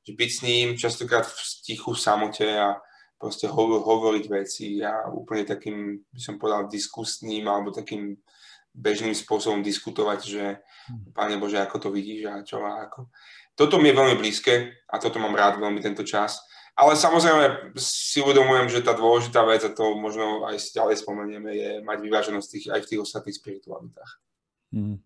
že 0.00 0.12
byť 0.16 0.30
s 0.32 0.40
ním 0.40 0.66
častokrát 0.80 1.28
v 1.28 1.36
tichu 1.60 1.92
v 1.92 2.00
samote 2.00 2.48
a 2.48 2.80
proste 3.20 3.52
ho, 3.52 3.62
hovoriť 3.84 4.24
veci 4.32 4.80
a 4.80 5.12
úplne 5.12 5.44
takým, 5.44 6.00
by 6.08 6.20
som 6.24 6.40
povedal, 6.40 6.72
diskusným 6.72 7.44
alebo 7.44 7.68
takým 7.68 8.16
bežným 8.78 9.12
spôsobom 9.12 9.60
diskutovať, 9.66 10.20
že 10.22 10.44
hm. 10.86 11.12
Pane 11.12 11.36
Bože, 11.36 11.58
ako 11.58 11.76
to 11.76 11.88
vidíš 11.90 12.30
a 12.30 12.46
čo 12.46 12.62
a 12.62 12.86
ako. 12.86 13.10
Toto 13.58 13.82
mi 13.82 13.90
je 13.90 13.98
veľmi 13.98 14.14
blízke 14.14 14.86
a 14.86 15.02
toto 15.02 15.18
mám 15.18 15.34
rád 15.34 15.58
veľmi 15.58 15.82
tento 15.82 16.06
čas 16.06 16.38
ale 16.78 16.94
samozrejme 16.94 17.74
si 17.74 18.22
uvedomujem, 18.22 18.70
že 18.70 18.86
tá 18.86 18.94
dôležitá 18.94 19.42
vec, 19.42 19.66
a 19.66 19.74
to 19.74 19.98
možno 19.98 20.46
aj 20.46 20.62
ďalej 20.70 21.02
spomenieme, 21.02 21.50
je 21.50 21.70
mať 21.82 21.98
vyváženosť 21.98 22.46
tých, 22.46 22.66
aj 22.70 22.80
v 22.86 22.88
tých 22.94 23.02
ostatných 23.02 23.34
spiritualitách. 23.34 24.10
Hmm. 24.70 25.02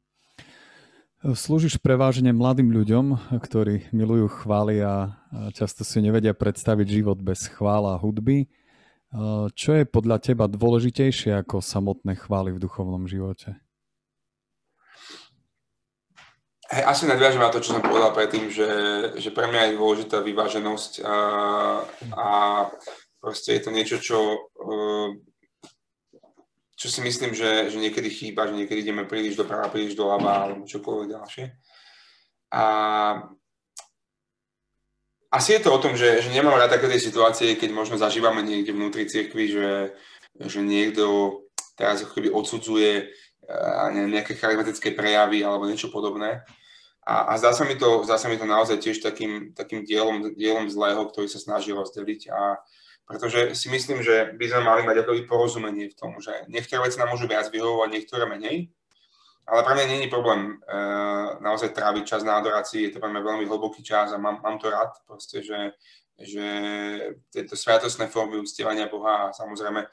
Slúžiš 1.22 1.80
prevážne 1.80 2.28
mladým 2.34 2.68
ľuďom, 2.68 3.32
ktorí 3.40 3.88
milujú 3.94 4.44
chvály 4.44 4.84
a 4.84 5.16
často 5.56 5.80
si 5.80 6.04
nevedia 6.04 6.36
predstaviť 6.36 7.00
život 7.00 7.16
bez 7.24 7.48
chvála 7.48 7.96
a 7.96 8.00
hudby. 8.02 8.52
Čo 9.52 9.70
je 9.76 9.84
podľa 9.84 10.24
teba 10.24 10.48
dôležitejšie 10.48 11.36
ako 11.44 11.60
samotné 11.60 12.16
chvály 12.16 12.56
v 12.56 12.62
duchovnom 12.64 13.04
živote? 13.04 13.60
Hej, 16.72 16.88
asi 16.88 17.04
nadviažem 17.04 17.44
na 17.44 17.52
to, 17.52 17.60
čo 17.60 17.76
som 17.76 17.84
povedal 17.84 18.16
predtým, 18.16 18.48
že, 18.48 18.70
že 19.20 19.28
pre 19.28 19.44
mňa 19.52 19.68
je 19.68 19.76
dôležitá 19.76 20.24
vyváženosť 20.24 21.04
a, 21.04 21.16
a 22.16 22.26
proste 23.20 23.52
je 23.52 23.60
to 23.60 23.70
niečo, 23.76 24.00
čo, 24.00 24.48
e, 24.56 25.20
čo 26.72 26.88
si 26.88 27.04
myslím, 27.04 27.36
že, 27.36 27.68
že 27.68 27.76
niekedy 27.76 28.08
chýba, 28.08 28.48
že 28.48 28.56
niekedy 28.56 28.88
ideme 28.88 29.04
príliš 29.04 29.36
doprava, 29.36 29.68
príliš 29.68 29.92
doľava 29.92 30.48
alebo 30.48 30.64
čokoľvek 30.64 31.12
ďalšie. 31.12 31.44
A 32.56 32.64
asi 35.32 35.56
je 35.56 35.64
to 35.64 35.72
o 35.72 35.80
tom, 35.80 35.96
že, 35.96 36.20
že 36.20 36.28
nemám 36.28 36.60
rád 36.60 36.76
také 36.76 36.92
situácie, 37.00 37.56
keď 37.56 37.72
možno 37.72 37.96
zažívame 37.96 38.44
niekde 38.44 38.76
vnútri 38.76 39.08
cirkvi, 39.08 39.48
že, 39.48 39.96
že 40.36 40.60
niekto 40.60 41.40
teraz 41.72 42.04
ako 42.04 42.12
keby 42.20 42.28
odsudzuje 42.28 42.90
e, 43.00 43.04
nejaké 44.12 44.36
charizmatické 44.36 44.92
prejavy 44.92 45.40
alebo 45.40 45.64
niečo 45.64 45.88
podobné. 45.88 46.44
A, 47.02 47.32
a 47.32 47.40
zdá, 47.40 47.56
sa 47.56 47.64
mi 47.64 47.74
to, 47.80 48.04
zdá 48.04 48.20
sa 48.20 48.28
mi 48.28 48.36
to 48.36 48.44
naozaj 48.44 48.78
tiež 48.78 49.00
takým, 49.00 49.56
takým 49.56 49.82
dielom, 49.82 50.36
dielom 50.36 50.70
zlého, 50.70 51.02
ktorý 51.08 51.26
sa 51.26 51.40
snaží 51.40 51.72
rozdeliť. 51.72 52.30
A 52.30 52.60
pretože 53.08 53.58
si 53.58 53.66
myslím, 53.72 54.04
že 54.04 54.36
by 54.38 54.44
sme 54.46 54.62
mali 54.62 54.82
mať 54.86 55.02
akoby 55.02 55.26
porozumenie 55.26 55.90
v 55.90 55.98
tom, 55.98 56.14
že 56.22 56.46
niektoré 56.46 56.86
veci 56.86 57.00
nám 57.02 57.10
môžu 57.10 57.26
viac 57.26 57.50
vyhovovať, 57.50 57.88
niektoré 57.90 58.24
menej. 58.28 58.70
Ale 59.42 59.60
pre 59.66 59.74
mňa 59.74 60.06
je 60.06 60.14
problém 60.14 60.40
e, 60.46 60.76
naozaj 61.42 61.74
tráviť 61.74 62.04
čas 62.06 62.22
na 62.22 62.38
adorácii, 62.38 62.86
je 62.86 62.92
to 62.94 63.02
pre 63.02 63.10
mňa 63.10 63.22
veľmi 63.26 63.44
hlboký 63.50 63.82
čas 63.82 64.14
a 64.14 64.18
mám, 64.18 64.38
mám 64.38 64.62
to 64.62 64.70
rád, 64.70 64.94
proste, 65.02 65.42
že, 65.42 65.74
že 66.14 66.46
tieto 67.34 67.58
sviatostné 67.58 68.06
formy 68.06 68.38
uctievania 68.38 68.86
Boha 68.86 69.28
a 69.28 69.34
samozrejme 69.34 69.82
e, 69.82 69.88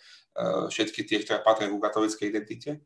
všetky 0.70 1.02
tie, 1.02 1.26
ktoré 1.26 1.42
patria 1.42 1.66
ku 1.74 1.82
katolíckej 1.82 2.30
identite, 2.30 2.78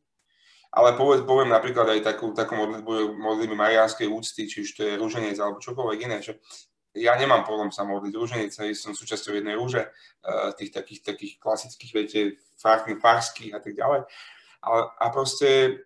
ale 0.74 0.98
poved, 0.98 1.30
poviem 1.30 1.54
napríklad 1.54 1.86
aj 1.86 2.02
takú, 2.02 2.34
takú 2.34 2.58
modlitbu, 2.58 3.14
modlitbu 3.22 3.54
mariánskej 3.54 4.10
úcty, 4.10 4.50
či 4.50 4.66
už 4.66 4.70
to 4.74 4.82
je 4.88 4.98
rúženec 4.98 5.38
alebo 5.38 5.62
čokoľvek 5.62 6.00
iné, 6.10 6.18
že 6.24 6.42
ja 6.98 7.14
nemám 7.18 7.46
problém 7.46 7.70
sa 7.70 7.86
modliť. 7.86 8.14
Rúženec, 8.14 8.52
som 8.74 8.94
súčasťou 8.94 9.38
jednej 9.38 9.58
rúže, 9.58 9.86
eh, 9.86 10.50
tých 10.58 10.74
takých, 10.74 11.02
takých 11.02 11.34
klasických, 11.42 11.92
viete, 11.94 12.20
farských, 12.58 13.54
a 13.54 13.60
tak 13.62 13.74
ďalej. 13.78 14.02
A, 14.64 14.70
a 14.98 15.06
proste 15.14 15.82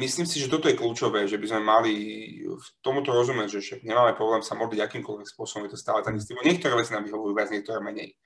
myslím 0.00 0.24
si, 0.24 0.40
že 0.40 0.48
toto 0.48 0.72
je 0.72 0.78
kľúčové, 0.78 1.28
že 1.28 1.36
by 1.36 1.46
sme 1.52 1.60
mali 1.60 1.94
v 2.48 2.66
tomuto 2.80 3.12
rozumieť, 3.12 3.60
že 3.60 3.60
však 3.60 3.80
nemáme 3.84 4.16
problém 4.16 4.40
sa 4.40 4.56
modliť 4.56 4.80
akýmkoľvek 4.80 5.28
spôsobom, 5.28 5.68
je 5.68 5.76
to 5.76 5.80
stále 5.80 6.00
ten 6.00 6.16
istý. 6.16 6.32
Niektoré 6.32 6.72
veci 6.80 6.96
nám 6.96 7.04
vyhovujú 7.04 7.36
viac, 7.36 7.52
niektoré 7.52 7.84
menej. 7.84 8.16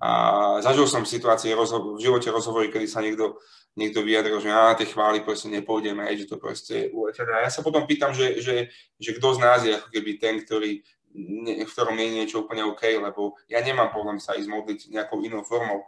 A 0.00 0.56
zažil 0.64 0.88
som 0.88 1.04
situácie 1.04 1.52
v 1.52 2.00
živote 2.00 2.32
rozhovory, 2.32 2.72
kedy 2.72 2.88
sa 2.88 3.04
niekto, 3.04 3.36
niekto 3.76 4.00
vyjadril, 4.00 4.40
že 4.40 4.48
na 4.48 4.72
tie 4.72 4.88
chvály 4.88 5.20
proste 5.20 5.52
nepôjdeme, 5.52 6.08
že 6.16 6.28
to 6.28 6.40
proste 6.40 6.88
uletené. 6.96 7.32
A 7.36 7.44
ja 7.48 7.50
sa 7.52 7.60
potom 7.60 7.84
pýtam, 7.84 8.16
že, 8.16 8.40
že, 8.40 8.72
že 8.96 9.10
kto 9.16 9.36
z 9.36 9.38
nás 9.40 9.60
je 9.64 9.76
ako 9.76 9.88
keby 9.92 10.10
ten, 10.16 10.40
ktorý, 10.40 10.80
v 11.64 11.72
ktorom 11.76 11.96
je 11.96 12.08
niečo 12.08 12.44
úplne 12.44 12.64
OK, 12.64 12.88
lebo 12.88 13.36
ja 13.52 13.60
nemám 13.60 13.92
problém 13.92 14.16
sa 14.16 14.32
ísť 14.32 14.48
modliť 14.48 14.80
nejakou 14.96 15.20
inou 15.20 15.44
formou. 15.44 15.84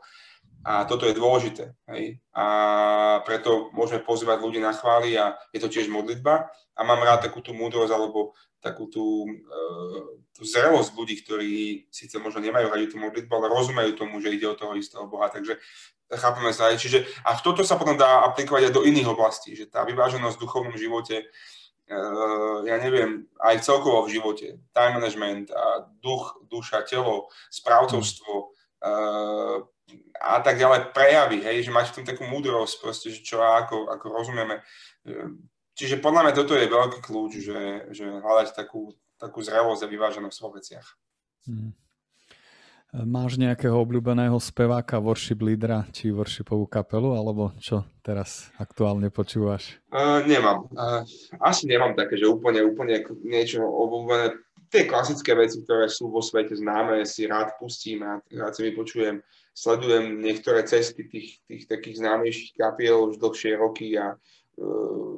A 0.64 0.88
toto 0.88 1.04
je 1.04 1.12
dôležité. 1.12 1.76
Hej? 1.92 2.25
A 2.33 3.21
preto 3.28 3.68
môžeme 3.76 4.00
pozývať 4.00 4.40
ľudí 4.40 4.64
na 4.64 4.73
chvály 4.73 5.12
a 5.12 5.37
je 5.52 5.61
to 5.61 5.68
tiež 5.68 5.92
modlitba. 5.92 6.49
A 6.75 6.80
mám 6.83 7.04
rád 7.04 7.28
takú 7.28 7.44
tú 7.44 7.52
múdrosť 7.52 7.92
alebo 7.92 8.33
takú 8.64 8.88
tú, 8.88 9.28
uh, 9.28 10.25
tú 10.33 10.42
zrelosť 10.49 10.97
ľudí, 10.97 11.21
ktorí 11.21 11.52
síce 11.92 12.16
možno 12.16 12.40
nemajú 12.40 12.73
radi 12.73 12.88
tú 12.88 12.97
modlitbu, 12.97 13.28
ale 13.28 13.52
rozumejú 13.52 13.92
tomu, 13.92 14.25
že 14.25 14.33
ide 14.33 14.49
o 14.49 14.56
toho 14.56 14.73
istého 14.73 15.04
Boha. 15.04 15.28
Takže 15.28 15.61
chápeme 16.09 16.49
sa 16.56 16.73
aj. 16.73 16.80
Čiže, 16.80 17.04
a 17.28 17.37
v 17.37 17.44
toto 17.44 17.61
sa 17.61 17.76
potom 17.76 18.00
dá 18.00 18.25
aplikovať 18.25 18.73
aj 18.73 18.75
do 18.80 18.88
iných 18.88 19.12
oblastí, 19.12 19.52
že 19.52 19.68
tá 19.68 19.85
vyváženosť 19.85 20.40
v 20.40 20.42
duchovnom 20.49 20.76
živote, 20.80 21.28
uh, 21.92 22.64
ja 22.64 22.80
neviem, 22.80 23.28
aj 23.37 23.61
celkovo 23.61 24.09
v 24.09 24.16
živote, 24.16 24.64
time 24.73 24.97
management, 24.97 25.52
a 25.52 25.85
duch, 26.00 26.40
duša, 26.49 26.88
telo, 26.88 27.28
správcovstvo, 27.52 28.33
uh, 28.80 29.61
a 30.21 30.41
tak 30.41 30.57
ďalej 30.57 30.97
prejavy, 30.97 31.38
hej, 31.45 31.69
že 31.69 31.75
mať 31.75 31.93
v 31.93 31.95
tom 32.00 32.05
takú 32.09 32.25
múdrosť, 32.25 32.75
proste, 32.81 33.09
že 33.12 33.21
čo 33.21 33.45
a 33.45 33.64
ako, 33.64 33.93
ako 33.93 34.07
rozumieme. 34.09 34.64
Čiže 35.75 36.00
podľa 36.00 36.31
mňa 36.31 36.33
toto 36.33 36.55
je 36.57 36.71
veľký 36.71 36.99
kľúč, 37.03 37.33
že, 37.43 37.61
že 37.93 38.07
hľadať 38.09 38.55
takú, 38.57 38.95
takú 39.21 39.43
zrelosť 39.45 39.85
a 39.85 39.91
vyváženosť 39.91 40.38
vo 40.41 40.50
veciach. 40.55 40.87
Hmm. 41.45 41.76
Máš 42.95 43.43
nejakého 43.43 43.75
obľúbeného 43.75 44.38
speváka, 44.38 45.03
worship 45.03 45.43
lídra 45.43 45.83
či 45.91 46.14
worshipovú 46.14 46.71
kapelu, 46.71 47.19
alebo 47.19 47.50
čo 47.59 47.83
teraz 48.07 48.55
aktuálne 48.55 49.11
počúvaš? 49.11 49.83
Uh, 49.91 50.23
nemám. 50.23 50.71
Uh, 50.71 51.03
asi 51.43 51.67
nemám 51.67 51.99
také, 51.99 52.14
že 52.14 52.31
úplne, 52.31 52.62
úplne 52.62 53.03
niečo 53.26 53.67
obľúbené. 53.67 54.38
Tie 54.75 54.90
klasické 54.90 55.38
veci, 55.38 55.62
ktoré 55.62 55.87
sú 55.87 56.11
vo 56.11 56.19
svete 56.19 56.59
známe, 56.59 57.07
si 57.07 57.31
rád 57.31 57.54
pustím 57.62 58.02
a 58.02 58.19
rád 58.35 58.59
si 58.59 58.66
vypočujem. 58.66 59.23
Sledujem 59.54 60.19
niektoré 60.19 60.66
cesty 60.66 61.07
tých, 61.07 61.38
tých 61.47 61.71
takých 61.71 62.02
známejších 62.02 62.59
kapiel 62.59 63.07
už 63.07 63.23
dlhšie 63.23 63.54
roky 63.54 63.95
a 63.95 64.19
uh, 64.59 65.14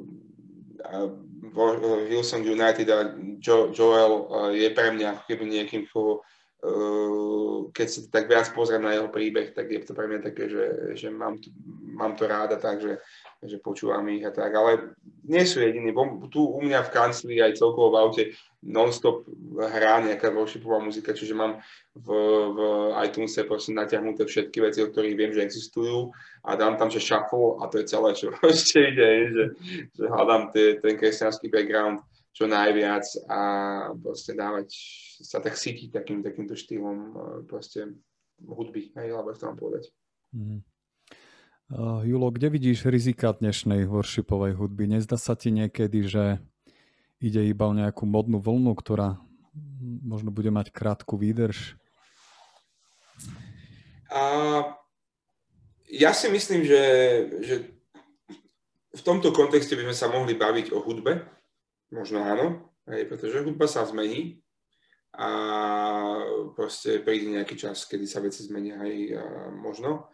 Wilson 2.05 2.45
United 2.45 2.85
a 2.93 3.17
jo, 3.41 3.73
Joel 3.73 4.29
je 4.53 4.69
pre 4.69 4.93
mňa 4.93 5.25
keby 5.25 5.49
niekým, 5.49 5.89
koho, 5.89 6.21
keď 7.69 7.87
sa 7.87 7.99
tak 8.09 8.25
viac 8.25 8.49
pozriem 8.49 8.81
na 8.81 8.97
jeho 8.97 9.13
príbeh, 9.13 9.53
tak 9.53 9.69
je 9.69 9.77
to 9.85 9.93
pre 9.93 10.09
mňa 10.09 10.19
také, 10.25 10.49
že, 10.49 10.65
že 10.97 11.07
mám, 11.13 11.37
to, 11.37 11.53
mám 11.85 12.17
to 12.17 12.25
ráda 12.25 12.57
tak, 12.57 12.81
že, 12.81 12.97
že 13.45 13.61
počúvam 13.61 14.09
ich 14.09 14.25
a 14.25 14.33
tak, 14.33 14.49
ale 14.57 14.97
nie 15.29 15.45
sú 15.45 15.61
jediní. 15.61 15.93
Tu 16.33 16.41
u 16.41 16.57
mňa 16.57 16.89
v 16.89 16.93
kancli 16.93 17.37
aj 17.37 17.61
celkovo 17.61 17.93
v 17.93 17.99
aute 18.01 18.23
non-stop 18.65 19.29
hrá 19.53 20.01
nejaká 20.01 20.33
worshipová 20.33 20.81
muzika, 20.81 21.13
čiže 21.13 21.37
mám 21.37 21.61
v, 21.93 22.09
v 22.49 22.59
iTunese 23.05 23.45
proste 23.45 23.77
natiahnuté 23.77 24.25
všetky 24.25 24.57
veci, 24.57 24.81
o 24.81 24.89
ktorých 24.89 25.17
viem, 25.17 25.31
že 25.37 25.45
existujú 25.45 26.09
a 26.41 26.57
dám 26.57 26.81
tam, 26.81 26.89
že 26.89 26.97
shuffle 26.97 27.61
a 27.61 27.69
to 27.69 27.85
je 27.85 27.85
celé, 27.85 28.09
čo 28.17 28.33
ešte 28.49 28.81
ide, 28.81 29.09
že, 29.29 29.45
že 29.93 30.03
hľadám 30.09 30.49
tie, 30.57 30.81
ten 30.81 30.97
kresťanský 30.97 31.53
background 31.53 32.01
čo 32.37 32.45
najviac 32.45 33.01
a 33.25 33.39
proste 33.97 34.37
dávať 34.37 34.69
sa 35.25 35.41
tak 35.41 35.57
sítiť 35.57 35.89
takým, 35.89 36.21
takýmto 36.21 36.53
štýlom 36.53 36.97
e, 37.01 37.11
proste 37.49 37.97
hudby, 38.45 38.93
hej, 38.93 39.09
alebo 39.09 39.33
to 39.33 39.49
mám 39.49 39.57
povedať. 39.57 39.89
Mm. 40.37 40.61
Uh, 41.67 41.99
Julo, 42.05 42.29
kde 42.29 42.53
vidíš 42.53 42.87
rizika 42.87 43.33
dnešnej 43.33 43.89
worshipovej 43.89 44.55
hudby? 44.55 44.85
Nezdá 44.87 45.17
sa 45.17 45.33
ti 45.33 45.49
niekedy, 45.49 46.05
že 46.05 46.37
ide 47.17 47.41
iba 47.43 47.67
o 47.67 47.75
nejakú 47.75 48.05
modnú 48.05 48.39
vlnu, 48.39 48.71
ktorá 48.77 49.17
možno 50.05 50.29
bude 50.29 50.53
mať 50.53 50.69
krátku 50.69 51.17
výdrž? 51.17 51.75
A 54.13 54.21
ja 55.89 56.13
si 56.13 56.29
myslím, 56.31 56.63
že, 56.63 56.83
že 57.43 57.55
v 58.93 59.01
tomto 59.01 59.33
kontexte 59.33 59.75
by 59.75 59.91
sme 59.91 59.95
sa 59.97 60.07
mohli 60.07 60.37
baviť 60.37 60.71
o 60.71 60.79
hudbe. 60.79 61.36
Možno 61.91 62.19
áno, 62.19 62.67
aj 62.87 63.07
pretože 63.07 63.43
hudba 63.43 63.67
sa 63.67 63.87
zmení. 63.87 64.43
a 65.17 65.29
proste 66.53 67.01
príde 67.01 67.33
nejaký 67.33 67.57
čas, 67.57 67.89
kedy 67.89 68.05
sa 68.05 68.21
veci 68.21 68.45
zmenia 68.45 68.77
aj 68.77 68.93
možno. 69.57 70.13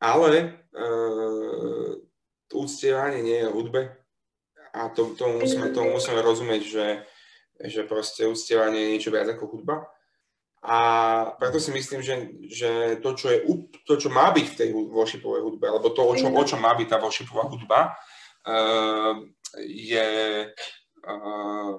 Ale 0.00 0.64
uh, 0.72 1.92
úctievanie 2.52 3.20
nie 3.20 3.38
je 3.44 3.52
hudbe 3.52 3.82
a 4.76 4.92
to, 4.92 5.16
tomu, 5.16 5.40
musíme, 5.40 5.72
tomu 5.72 5.96
musíme 5.96 6.20
rozumieť, 6.20 6.62
že, 6.68 6.86
že 7.64 7.88
proste 7.88 8.28
úctievanie 8.28 8.84
je 8.84 8.92
niečo 8.92 9.10
viac 9.12 9.28
ako 9.32 9.56
hudba. 9.56 9.88
A 10.66 10.78
preto 11.40 11.56
si 11.62 11.72
myslím, 11.72 12.04
že, 12.04 12.14
že 12.50 13.00
to, 13.00 13.16
čo 13.16 13.26
je, 13.32 13.38
to, 13.88 13.94
čo 13.96 14.08
má 14.12 14.28
byť 14.34 14.46
v 14.52 14.58
tej 14.58 14.68
worshipovej 14.74 15.42
hudbe, 15.46 15.64
alebo 15.64 15.88
to, 15.94 16.02
o 16.04 16.14
čom, 16.18 16.34
o 16.34 16.44
čom 16.44 16.60
má 16.60 16.76
byť 16.76 16.88
tá 16.90 16.98
worshipová 17.00 17.48
hudba, 17.48 17.80
uh, 18.44 19.14
je, 19.62 20.08
uh, 21.06 21.72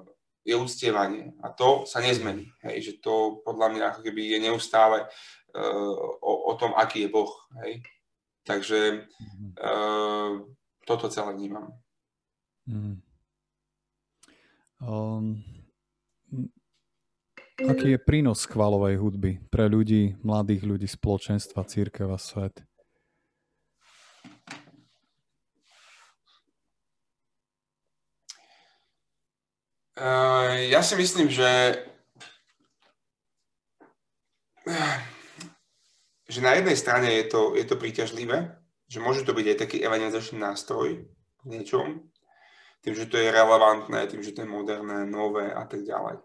je 0.44 0.54
uctievanie. 0.56 1.36
A 1.44 1.52
to 1.52 1.84
sa 1.84 2.00
nezmení. 2.00 2.48
Hej? 2.64 2.76
Že 2.80 2.92
to 3.04 3.14
podľa 3.44 3.68
mňa 3.74 3.84
ako 3.92 4.00
keby 4.06 4.36
je 4.36 4.38
neustále 4.40 5.04
uh, 5.04 5.94
o, 6.22 6.32
o 6.48 6.52
tom, 6.56 6.72
aký 6.72 7.04
je 7.04 7.12
Boh. 7.12 7.32
Hej? 7.64 7.84
Takže 8.48 9.04
uh, 9.60 10.40
toto 10.88 11.12
celé 11.12 11.36
vnímam. 11.36 11.68
Mm. 12.64 13.00
Um, 14.78 15.42
aký 17.58 17.96
je 17.96 18.00
prínos 18.00 18.46
chválovej 18.46 18.96
hudby 18.96 19.42
pre 19.50 19.66
ľudí, 19.66 20.16
mladých 20.24 20.62
ľudí, 20.64 20.86
spoločenstva, 20.88 21.66
církev 21.66 22.08
a 22.08 22.16
svet? 22.16 22.62
Uh, 29.87 29.87
ja 30.70 30.80
si 30.82 30.94
myslím, 30.96 31.28
že 31.28 31.82
že 36.28 36.44
na 36.44 36.52
jednej 36.60 36.76
strane 36.76 37.08
je 37.08 37.24
to, 37.24 37.56
je 37.56 37.64
to 37.64 37.80
príťažlivé, 37.80 38.52
že 38.84 39.00
môže 39.00 39.24
to 39.24 39.32
byť 39.32 39.46
aj 39.48 39.56
taký 39.64 39.76
evangelizačný 39.80 40.36
nástroj 40.36 41.08
v 41.40 41.46
niečom, 41.48 42.04
tým, 42.84 42.94
že 42.94 43.08
to 43.08 43.16
je 43.16 43.32
relevantné, 43.32 44.06
tým, 44.12 44.20
že 44.20 44.36
to 44.36 44.44
je 44.44 44.48
moderné, 44.48 45.08
nové 45.08 45.48
a 45.48 45.64
tak 45.64 45.88
ďalej. 45.88 46.20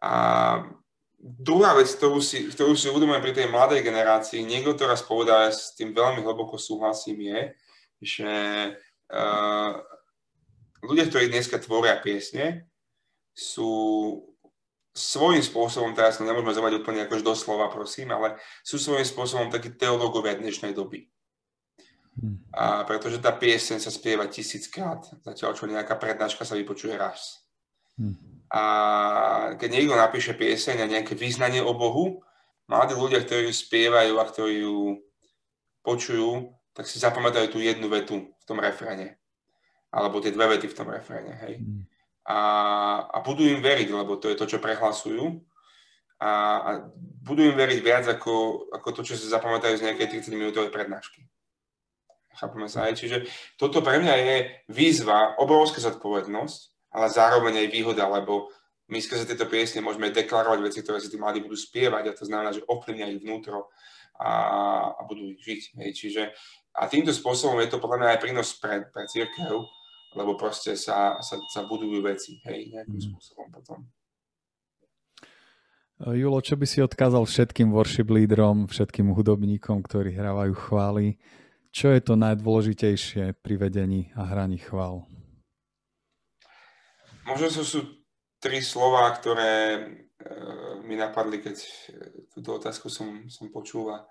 A 0.00 0.12
druhá 1.20 1.76
vec, 1.76 1.92
ktorú 1.92 2.20
si, 2.20 2.48
ktorú 2.48 2.72
si 2.76 2.88
uvedomujem 2.88 3.22
pri 3.22 3.36
tej 3.36 3.46
mladej 3.52 3.84
generácii, 3.84 4.40
niekto 4.40 4.72
to 4.72 4.88
raz 4.88 5.04
povedal, 5.04 5.48
ja 5.48 5.52
s 5.52 5.76
tým 5.76 5.92
veľmi 5.92 6.24
hlboko 6.24 6.56
súhlasím, 6.56 7.28
je, 7.28 7.40
že 8.00 8.32
uh, 9.12 9.72
ľudia, 10.84 11.08
ktorí 11.08 11.32
dneska 11.32 11.56
tvoria 11.58 11.96
piesne, 11.98 12.68
sú 13.34 13.72
svojím 14.94 15.42
spôsobom, 15.42 15.90
teraz 15.90 16.22
to 16.22 16.22
nemôžeme 16.22 16.54
zovať 16.54 16.72
úplne 16.78 17.02
akož 17.02 17.26
doslova, 17.26 17.66
prosím, 17.66 18.14
ale 18.14 18.38
sú 18.62 18.78
svojím 18.78 19.02
spôsobom 19.02 19.50
takí 19.50 19.74
teológovia 19.74 20.38
dnešnej 20.38 20.70
doby. 20.70 21.10
Hmm. 22.14 22.38
A 22.54 22.86
pretože 22.86 23.18
tá 23.18 23.34
pieseň 23.34 23.82
sa 23.82 23.90
spieva 23.90 24.30
tisíckrát, 24.30 25.02
zatiaľ 25.26 25.50
čo 25.58 25.66
nejaká 25.66 25.98
prednáška 25.98 26.46
sa 26.46 26.54
vypočuje 26.54 26.94
raz. 26.94 27.42
Hmm. 27.98 28.14
A 28.54 28.62
keď 29.58 29.68
niekto 29.74 29.98
napíše 29.98 30.38
pieseň 30.38 30.86
a 30.86 30.90
nejaké 30.94 31.18
význanie 31.18 31.58
o 31.58 31.74
Bohu, 31.74 32.22
mladí 32.70 32.94
ľudia, 32.94 33.18
ktorí 33.26 33.50
ju 33.50 33.54
spievajú 33.54 34.14
a 34.14 34.30
ktorí 34.30 34.62
ju 34.62 35.02
počujú, 35.82 36.54
tak 36.70 36.86
si 36.86 37.02
zapamätajú 37.02 37.50
tú 37.50 37.58
jednu 37.58 37.90
vetu 37.90 38.30
v 38.30 38.44
tom 38.46 38.62
refréne 38.62 39.18
alebo 39.94 40.18
tie 40.18 40.34
dve 40.34 40.58
vety 40.58 40.66
v 40.66 40.76
tom 40.76 40.90
refréne, 40.90 41.38
hej. 41.46 41.62
Mm. 41.62 41.86
A, 42.26 42.38
a 43.14 43.16
budú 43.22 43.46
im 43.46 43.62
veriť, 43.62 43.88
lebo 43.94 44.18
to 44.18 44.26
je 44.32 44.36
to, 44.36 44.48
čo 44.50 44.58
prehlasujú. 44.58 45.38
A, 46.18 46.30
a 46.58 46.70
budú 46.96 47.44
im 47.44 47.54
veriť 47.54 47.78
viac 47.84 48.04
ako, 48.08 48.66
ako 48.74 48.88
to, 48.96 49.00
čo 49.06 49.14
si 49.14 49.28
zapamätajú 49.28 49.76
z 49.76 49.84
nejakej 49.86 50.18
30-minútovej 50.18 50.72
prednášky. 50.72 51.22
Chápeme 52.34 52.66
sa 52.66 52.90
aj. 52.90 52.98
Čiže 52.98 53.16
toto 53.60 53.84
pre 53.84 54.00
mňa 54.02 54.14
je 54.18 54.36
výzva, 54.72 55.38
obrovská 55.38 55.78
zodpovednosť, 55.84 56.90
ale 56.96 57.06
zároveň 57.12 57.54
aj 57.62 57.68
výhoda, 57.70 58.08
lebo 58.08 58.50
my 58.88 58.98
skrze 59.00 59.28
tieto 59.28 59.46
piesne 59.46 59.84
môžeme 59.84 60.10
deklarovať 60.10 60.58
veci, 60.64 60.80
ktoré 60.80 60.98
si 61.00 61.12
tí 61.12 61.20
mladí 61.20 61.44
budú 61.44 61.56
spievať 61.56 62.04
a 62.10 62.16
to 62.16 62.24
znamená, 62.28 62.52
že 62.52 62.66
ovplyvnia 62.66 63.12
ich 63.12 63.22
vnútro 63.22 63.72
a, 64.16 64.32
a 64.96 65.00
budú 65.04 65.28
ich 65.28 65.40
žiť. 65.44 65.62
Hej. 65.80 65.90
Čiže 65.92 66.22
a 66.74 66.90
týmto 66.90 67.14
spôsobom 67.14 67.62
je 67.62 67.70
to 67.70 67.78
podľa 67.78 67.98
mňa 68.02 68.08
aj 68.16 68.20
prínos 68.20 68.50
pre, 68.58 68.90
pre 68.90 69.06
církev, 69.06 69.62
lebo 70.14 70.38
proste 70.38 70.78
sa, 70.78 71.18
sa, 71.20 71.36
sa 71.50 71.60
budujú 71.66 72.00
veci, 72.02 72.38
hej, 72.46 72.70
nejakým 72.70 72.98
mm. 72.98 73.06
spôsobom 73.10 73.48
potom. 73.50 73.86
Julo, 76.02 76.42
čo 76.42 76.58
by 76.58 76.66
si 76.66 76.82
odkázal 76.82 77.22
všetkým 77.22 77.70
worship 77.70 78.10
lídrom, 78.10 78.66
všetkým 78.66 79.14
hudobníkom, 79.14 79.78
ktorí 79.86 80.18
hrávajú 80.18 80.54
chvály? 80.58 81.22
Čo 81.70 81.94
je 81.94 82.00
to 82.02 82.18
najdôležitejšie 82.18 83.38
pri 83.38 83.54
vedení 83.58 84.10
a 84.18 84.26
hraní 84.26 84.58
chvál? 84.58 85.06
Možno 87.24 87.46
to 87.50 87.62
sú 87.62 87.80
tri 88.42 88.60
slova, 88.60 89.06
ktoré 89.16 89.54
e, 89.74 89.80
mi 90.84 90.98
napadli, 90.98 91.40
keď 91.40 91.56
e, 91.56 91.68
túto 92.36 92.60
otázku 92.60 92.90
som, 92.90 93.30
som 93.30 93.48
počúval. 93.48 94.04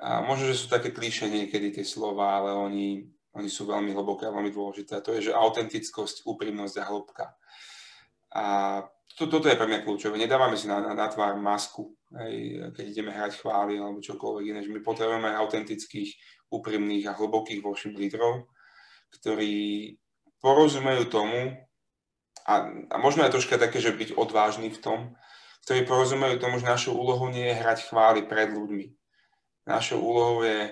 A 0.00 0.24
možno, 0.24 0.48
že 0.48 0.56
sú 0.56 0.66
také 0.72 0.94
klíše 0.94 1.28
niekedy 1.28 1.74
tie 1.74 1.84
slova, 1.84 2.40
ale 2.40 2.54
oni 2.54 3.15
oni 3.36 3.52
sú 3.52 3.68
veľmi 3.68 3.92
hlboké 3.92 4.24
a 4.24 4.32
veľmi 4.32 4.48
dôležité. 4.48 5.04
To 5.04 5.12
je, 5.12 5.30
že 5.30 5.36
autentickosť, 5.36 6.24
úprimnosť 6.24 6.74
a 6.80 6.84
hĺbka. 6.88 7.26
A 8.32 8.44
to, 9.16 9.28
toto 9.28 9.48
je 9.48 9.56
pre 9.56 9.68
mňa 9.68 9.84
kľúčové. 9.84 10.16
Nedávame 10.16 10.56
si 10.56 10.68
na, 10.68 10.80
na, 10.80 10.96
na 10.96 11.06
tvár 11.08 11.36
masku, 11.36 11.92
hej, 12.16 12.68
keď 12.72 12.84
ideme 12.84 13.12
hrať 13.12 13.44
chvály 13.44 13.76
alebo 13.76 14.00
čokoľvek 14.00 14.44
iné. 14.48 14.60
Že 14.64 14.72
my 14.76 14.80
potrebujeme 14.80 15.28
autentických, 15.36 16.10
úprimných 16.48 17.12
a 17.12 17.16
hlbokých 17.16 17.60
worship 17.60 17.96
lídrov, 17.96 18.48
ktorí 19.20 19.96
porozumejú 20.40 21.08
tomu, 21.12 21.56
a, 22.46 22.54
a 22.70 22.96
možno 23.02 23.26
aj 23.26 23.34
troška 23.34 23.58
také, 23.58 23.82
že 23.82 23.90
byť 23.90 24.14
odvážny 24.14 24.70
v 24.70 24.78
tom, 24.78 24.98
ktorí 25.66 25.82
porozumejú 25.82 26.38
tomu, 26.38 26.62
že 26.62 26.70
našou 26.70 26.94
úlohou 26.94 27.26
nie 27.26 27.42
je 27.50 27.58
hrať 27.58 27.90
chvály 27.90 28.22
pred 28.22 28.54
ľuďmi. 28.54 28.86
Našou 29.66 29.98
úlohou 29.98 30.46
je 30.46 30.70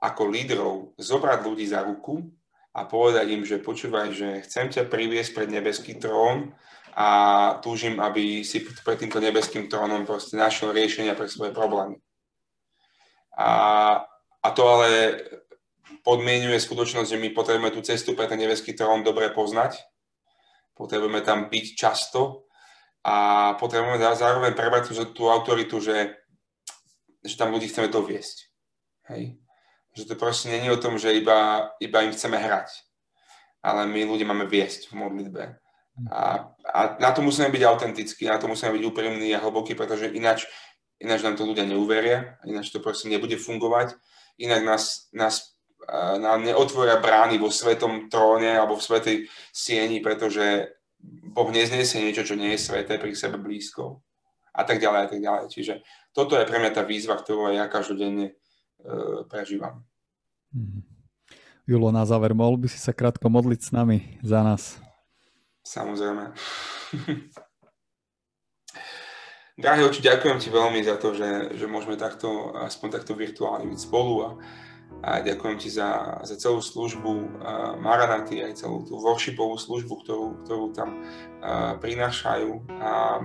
ako 0.00 0.22
lídrov 0.32 0.96
zobrať 0.96 1.38
ľudí 1.44 1.68
za 1.68 1.84
ruku 1.84 2.24
a 2.72 2.88
povedať 2.88 3.26
im, 3.36 3.42
že 3.44 3.60
počúvaj, 3.60 4.16
že 4.16 4.28
chcem 4.48 4.72
ťa 4.72 4.88
priviesť 4.88 5.36
pred 5.36 5.48
nebeský 5.52 6.00
trón 6.00 6.56
a 6.96 7.08
túžim, 7.60 8.00
aby 8.00 8.42
si 8.42 8.64
pred 8.64 8.96
týmto 8.98 9.20
nebeským 9.20 9.68
trónom 9.68 10.08
proste 10.08 10.40
našiel 10.40 10.72
riešenia 10.72 11.14
pre 11.14 11.28
svoje 11.28 11.52
problémy. 11.52 12.00
A, 13.36 13.50
a 14.42 14.48
to 14.56 14.62
ale 14.66 14.88
podmienuje 16.00 16.56
skutočnosť, 16.56 17.08
že 17.14 17.20
my 17.20 17.28
potrebujeme 17.36 17.70
tú 17.70 17.84
cestu 17.84 18.16
pre 18.16 18.26
ten 18.26 18.40
nebeský 18.40 18.72
trón 18.72 19.04
dobre 19.04 19.30
poznať, 19.30 19.78
potrebujeme 20.74 21.20
tam 21.20 21.52
byť 21.52 21.66
často 21.76 22.48
a 23.04 23.52
potrebujeme 23.60 24.00
zároveň 24.16 24.52
prebrať 24.56 25.12
tú, 25.12 25.28
autoritu, 25.28 25.80
že, 25.80 26.16
že 27.20 27.34
tam 27.36 27.52
ľudí 27.52 27.68
chceme 27.68 27.92
doviesť. 27.92 28.36
Hej. 29.12 29.40
Že 29.96 30.04
to 30.04 30.14
proste 30.14 30.48
není 30.50 30.70
o 30.70 30.78
tom, 30.78 30.98
že 30.98 31.14
iba, 31.14 31.70
iba 31.82 32.02
im 32.02 32.14
chceme 32.14 32.38
hrať. 32.38 32.70
Ale 33.60 33.84
my 33.86 34.06
ľudia 34.06 34.26
máme 34.26 34.46
viesť 34.46 34.88
v 34.88 35.04
modlitbe. 35.04 35.44
A, 36.08 36.48
a 36.64 36.80
na 36.96 37.10
to 37.12 37.20
musíme 37.20 37.52
byť 37.52 37.62
autentickí, 37.66 38.24
na 38.24 38.40
to 38.40 38.48
musíme 38.48 38.72
byť 38.72 38.82
úprimní 38.88 39.36
a 39.36 39.42
hlbokí, 39.42 39.76
pretože 39.76 40.08
ináč, 40.08 40.48
ináč 40.96 41.20
nám 41.20 41.36
to 41.36 41.44
ľudia 41.44 41.68
neuveria, 41.68 42.40
ináč 42.48 42.72
to 42.72 42.80
proste 42.80 43.10
nebude 43.12 43.36
fungovať, 43.36 43.98
inak 44.40 44.64
nás, 44.64 45.12
nás 45.12 45.60
nám 46.20 46.44
neotvoria 46.44 47.00
brány 47.00 47.36
vo 47.36 47.52
svetom 47.52 48.08
tróne 48.08 48.56
alebo 48.56 48.76
v 48.76 48.86
svetej 48.86 49.16
sieni, 49.52 50.00
pretože 50.00 50.72
Boh 51.32 51.48
nezniesie 51.48 52.00
niečo, 52.00 52.24
čo 52.24 52.36
nie 52.36 52.54
je 52.54 52.60
sveté 52.60 53.00
pri 53.00 53.16
sebe 53.16 53.40
blízko 53.40 54.04
a 54.52 54.62
tak 54.64 54.80
ďalej 54.80 55.00
a 55.00 55.08
tak 55.08 55.20
ďalej. 55.20 55.44
Čiže 55.48 55.74
toto 56.12 56.36
je 56.36 56.44
pre 56.44 56.60
mňa 56.60 56.72
tá 56.76 56.82
výzva, 56.84 57.16
ktorú 57.16 57.52
ja 57.52 57.70
každodenne 57.70 58.36
E, 58.80 59.24
prežívam. 59.28 59.84
Mhm. 60.54 60.82
Julo, 61.68 61.94
na 61.94 62.02
záver, 62.02 62.34
mohol 62.34 62.58
by 62.58 62.66
si 62.66 62.82
sa 62.82 62.90
krátko 62.90 63.30
modliť 63.30 63.60
s 63.62 63.70
nami 63.70 64.18
za 64.26 64.42
nás? 64.42 64.82
Samozrejme. 65.62 66.34
Drahý 69.60 69.86
oči, 69.86 70.00
ďakujem 70.00 70.40
ti 70.40 70.48
veľmi 70.48 70.80
za 70.82 70.96
to, 70.96 71.12
že, 71.12 71.54
že 71.54 71.68
môžeme 71.68 72.00
takto, 72.00 72.56
aspoň 72.56 72.96
takto 72.96 73.12
virtuálne 73.12 73.68
byť 73.68 73.80
spolu 73.86 74.14
a, 74.24 74.30
a 75.04 75.10
ďakujem 75.20 75.56
ti 75.60 75.68
za, 75.68 76.18
za 76.24 76.40
celú 76.40 76.64
službu 76.64 77.12
uh, 77.12 77.76
Maranaty, 77.76 78.40
aj 78.40 78.56
celú 78.64 78.88
tú 78.88 78.96
worshipovú 78.96 79.60
službu, 79.60 79.94
ktorú, 80.00 80.26
ktorú 80.48 80.66
tam 80.72 81.04
uh, 81.04 81.76
prinášajú. 81.76 82.72
A 82.80 83.20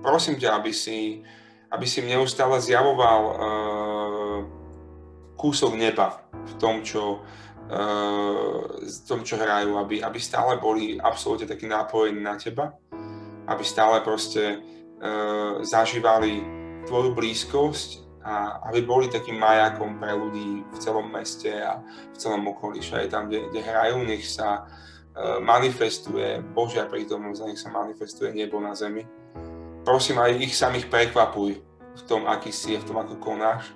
prosím 0.00 0.40
ťa, 0.40 0.56
aby 0.56 0.72
si, 0.72 1.20
aby 1.68 1.84
si 1.84 2.00
neustále 2.00 2.64
zjavoval 2.64 3.20
uh, 3.28 3.34
kúsok 5.34 5.74
neba 5.76 6.24
v 6.32 6.52
tom, 6.56 6.82
čo, 6.82 7.22
uh, 7.70 8.60
v 8.80 9.00
tom, 9.06 9.20
čo 9.26 9.36
hrajú, 9.36 9.76
aby, 9.78 10.00
aby 10.00 10.18
stále 10.18 10.56
boli 10.58 10.96
absolútne 10.96 11.50
takí 11.50 11.68
nápojení 11.68 12.20
na 12.22 12.38
teba, 12.38 12.74
aby 13.44 13.62
stále 13.64 14.00
proste 14.00 14.74
zažívali 15.60 16.40
tvoju 16.88 17.12
blízkosť 17.12 17.88
a 18.24 18.64
aby 18.72 18.80
boli 18.88 19.12
takým 19.12 19.36
majakom 19.36 20.00
pre 20.00 20.16
ľudí 20.16 20.64
v 20.64 20.76
celom 20.80 21.12
meste 21.12 21.52
a 21.52 21.84
v 21.84 22.16
celom 22.16 22.40
okolí, 22.48 22.80
aj 22.80 23.12
tam, 23.12 23.28
kde, 23.28 23.52
kde 23.52 23.60
hrajú, 23.60 24.00
nech 24.00 24.24
sa 24.24 24.64
uh, 24.64 25.44
manifestuje 25.44 26.40
Božia 26.56 26.88
prítomnosť, 26.88 27.40
nech 27.44 27.60
sa 27.60 27.68
manifestuje 27.68 28.32
nebo 28.32 28.56
na 28.64 28.72
zemi. 28.72 29.04
Prosím, 29.84 30.24
aj 30.24 30.40
ich 30.40 30.56
samých 30.56 30.88
prekvapuj 30.88 31.60
v 31.94 32.02
tom, 32.08 32.24
aký 32.24 32.48
si, 32.48 32.80
v 32.80 32.88
tom, 32.88 32.96
ako 32.96 33.20
konáš 33.20 33.68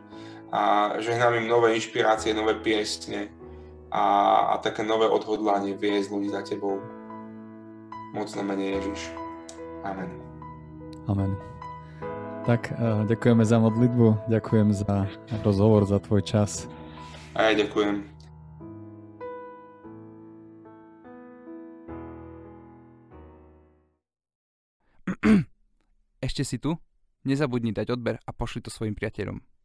a 0.52 0.92
žehnám 1.00 1.34
im 1.34 1.48
nové 1.48 1.76
inšpirácie, 1.76 2.34
nové 2.34 2.54
piesne 2.54 3.28
a, 3.92 4.36
a 4.52 4.58
také 4.58 4.84
nové 4.84 5.08
odhodlanie 5.08 5.76
viesť 5.76 6.08
ľudí 6.08 6.28
za 6.32 6.42
tebou. 6.44 6.80
Moc 8.16 8.32
na 8.32 8.42
mene 8.42 8.80
Ježiš. 8.80 9.12
Amen. 9.84 10.08
Amen. 11.08 11.36
Tak 12.48 12.72
uh, 12.72 13.04
ďakujeme 13.04 13.44
za 13.44 13.60
modlitbu, 13.60 14.32
ďakujem 14.32 14.72
za 14.72 15.04
rozhovor, 15.44 15.84
za 15.84 16.00
tvoj 16.00 16.24
čas. 16.24 16.64
A 17.36 17.52
ja 17.52 17.60
ďakujem. 17.60 18.08
Ešte 26.24 26.42
si 26.44 26.56
tu? 26.56 26.72
Nezabudni 27.28 27.76
dať 27.76 27.92
odber 27.92 28.16
a 28.24 28.30
pošli 28.32 28.64
to 28.64 28.72
svojim 28.72 28.96
priateľom. 28.96 29.57